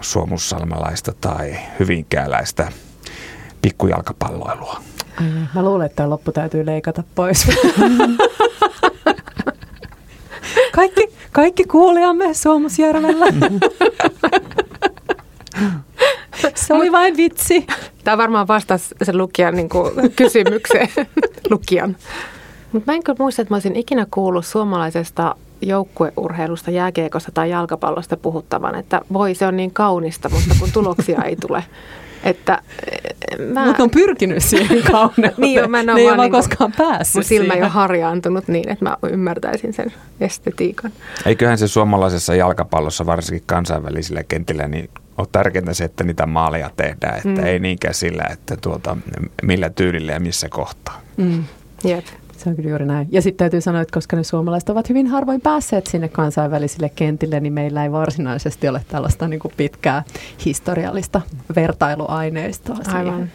suomussalmelaista 0.00 1.12
tai 1.20 1.56
hyvinkääläistä 1.78 2.72
pikkujalkapalloilua. 3.62 4.80
Mä 5.54 5.62
luulen, 5.62 5.86
että 5.86 5.96
tämä 5.96 6.10
loppu 6.10 6.32
täytyy 6.32 6.66
leikata 6.66 7.02
pois. 7.14 7.46
Kaikki, 10.72 11.08
kaikki 11.32 11.64
kuulijamme 11.64 12.34
Suomusjärvellä. 12.34 13.26
Se 16.54 16.74
oli 16.74 16.92
vain 16.92 17.16
vitsi. 17.16 17.66
Tämä 18.04 18.18
varmaan 18.18 18.48
vastasi 18.48 18.94
sen 19.02 19.18
lukijan 19.18 19.54
niin 19.54 19.68
kuin, 19.68 20.12
kysymykseen. 20.16 20.88
lukijan. 21.50 21.96
Mutta 22.72 22.92
mä 22.92 22.96
en 22.96 23.02
kyllä 23.02 23.16
muista, 23.18 23.42
että 23.42 23.52
mä 23.52 23.56
olisin 23.56 23.76
ikinä 23.76 24.06
kuullut 24.10 24.46
suomalaisesta 24.46 25.36
joukkueurheilusta, 25.62 26.70
jääkiekosta 26.70 27.32
tai 27.32 27.50
jalkapallosta 27.50 28.16
puhuttavan, 28.16 28.74
että 28.74 29.00
voi 29.12 29.34
se 29.34 29.46
on 29.46 29.56
niin 29.56 29.70
kaunista, 29.70 30.28
mutta 30.28 30.54
kun 30.60 30.72
tuloksia 30.72 31.22
ei 31.22 31.36
tule. 31.36 31.64
Että, 32.24 32.62
eh, 32.92 33.46
mä... 33.46 33.66
Mutta 33.66 33.82
on 33.82 33.90
pyrkinyt 33.90 34.42
siihen 34.42 34.82
kauneuteen. 34.92 35.34
niin, 35.38 35.70
mä 35.70 35.80
en 35.80 35.90
ole 35.90 35.94
ne 35.94 36.00
ei 36.00 36.08
ole 36.08 36.16
vaan 36.16 36.26
niin 36.26 36.32
koskaan 36.32 36.72
päässyt 36.78 37.14
Mun 37.14 37.24
silmä 37.24 37.54
ei 37.54 37.60
ole 37.60 37.68
harjaantunut 37.68 38.48
niin, 38.48 38.68
että 38.68 38.84
mä 38.84 38.96
ymmärtäisin 39.02 39.72
sen 39.72 39.92
estetiikan. 40.20 40.92
Eiköhän 41.26 41.58
se 41.58 41.68
suomalaisessa 41.68 42.34
jalkapallossa, 42.34 43.06
varsinkin 43.06 43.42
kansainvälisillä 43.46 44.22
kentillä, 44.22 44.68
niin 44.68 44.90
on 45.18 45.26
tärkeintä 45.32 45.74
se, 45.74 45.84
että 45.84 46.04
niitä 46.04 46.26
maaleja 46.26 46.70
tehdään, 46.76 47.16
että 47.16 47.28
mm. 47.28 47.46
ei 47.46 47.58
niinkään 47.58 47.94
sillä, 47.94 48.24
että 48.30 48.56
tuota, 48.56 48.96
millä 49.42 49.70
tyylillä 49.70 50.12
ja 50.12 50.20
missä 50.20 50.48
kohtaa. 50.48 51.00
Mm. 51.16 51.44
Jep. 51.84 52.04
Se 52.42 52.48
on 52.48 52.56
kyllä 52.56 52.70
juuri 52.70 52.86
näin. 52.86 53.08
Ja 53.10 53.22
sitten 53.22 53.38
täytyy 53.38 53.60
sanoa, 53.60 53.80
että 53.80 53.94
koska 53.94 54.16
ne 54.16 54.24
suomalaiset 54.24 54.68
ovat 54.68 54.88
hyvin 54.88 55.06
harvoin 55.06 55.40
päässeet 55.40 55.86
sinne 55.86 56.08
kansainvälisille 56.08 56.88
kentille, 56.88 57.40
niin 57.40 57.52
meillä 57.52 57.84
ei 57.84 57.92
varsinaisesti 57.92 58.68
ole 58.68 58.84
tällaista 58.88 59.28
niin 59.28 59.40
kuin 59.40 59.54
pitkää 59.56 60.02
historiallista 60.44 61.20
vertailuaineistoa. 61.56 62.76
Aivan. 62.86 63.14
Siihen. 63.14 63.32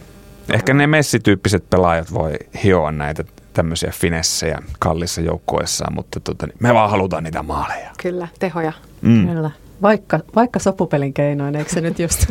Ehkä 0.53 0.73
ne 0.73 0.87
messityyppiset 0.87 1.69
pelaajat 1.69 2.13
voi 2.13 2.33
hioa 2.63 2.91
näitä 2.91 3.23
tämmöisiä 3.53 3.91
finessejä 3.95 4.59
kallissa 4.79 5.21
joukkueessaan, 5.21 5.93
mutta 5.95 6.19
tota, 6.19 6.47
me 6.59 6.73
vaan 6.73 6.89
halutaan 6.89 7.23
niitä 7.23 7.43
maaleja. 7.43 7.91
Kyllä, 8.01 8.27
tehoja. 8.39 8.73
Mm. 9.01 9.27
Kyllä. 9.27 9.51
Vaikka, 9.81 10.19
vaikka 10.35 10.59
sopupelin 10.59 11.13
keinoin, 11.13 11.55
eikö 11.55 11.69
se 11.69 11.81
nyt 11.81 11.99
just 11.99 12.25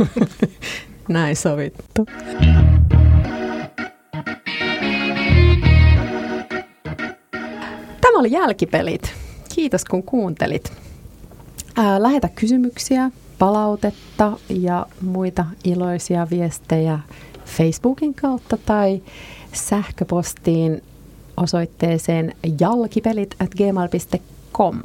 näin 1.09 1.37
sovittu? 1.37 2.07
Oli 8.27 8.33
Jälkipelit. 8.33 9.13
Kiitos 9.55 9.85
kun 9.85 10.03
kuuntelit. 10.03 10.73
Ää, 11.77 12.03
lähetä 12.03 12.29
kysymyksiä, 12.29 13.11
palautetta 13.39 14.39
ja 14.49 14.87
muita 15.01 15.45
iloisia 15.65 16.27
viestejä 16.31 16.99
Facebookin 17.45 18.15
kautta 18.15 18.57
tai 18.57 19.03
sähköpostiin 19.53 20.83
osoitteeseen 21.37 22.35
jalkipelit 22.61 23.35
at 23.39 23.51
gmail.com. 23.55 24.83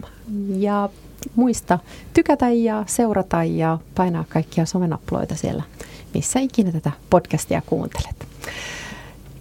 Ja 0.57 0.89
muista 1.35 1.79
tykätä 2.13 2.49
ja 2.49 2.83
seurata 2.87 3.43
ja 3.43 3.77
painaa 3.95 4.25
kaikkia 4.29 4.65
somenappuloita 4.65 5.35
siellä, 5.35 5.63
missä 6.13 6.39
ikinä 6.39 6.71
tätä 6.71 6.91
podcastia 7.09 7.61
kuuntelet. 7.65 8.27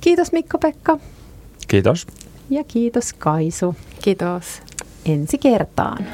Kiitos 0.01 0.33
Mikko-Pekka. 0.33 0.99
Kiitos. 1.69 2.07
Ja 2.51 2.65
kiitos 2.65 3.13
Kaisu. 3.13 3.75
Kiitos. 4.03 4.63
Ensi 5.07 5.39
kertaan. 5.39 6.07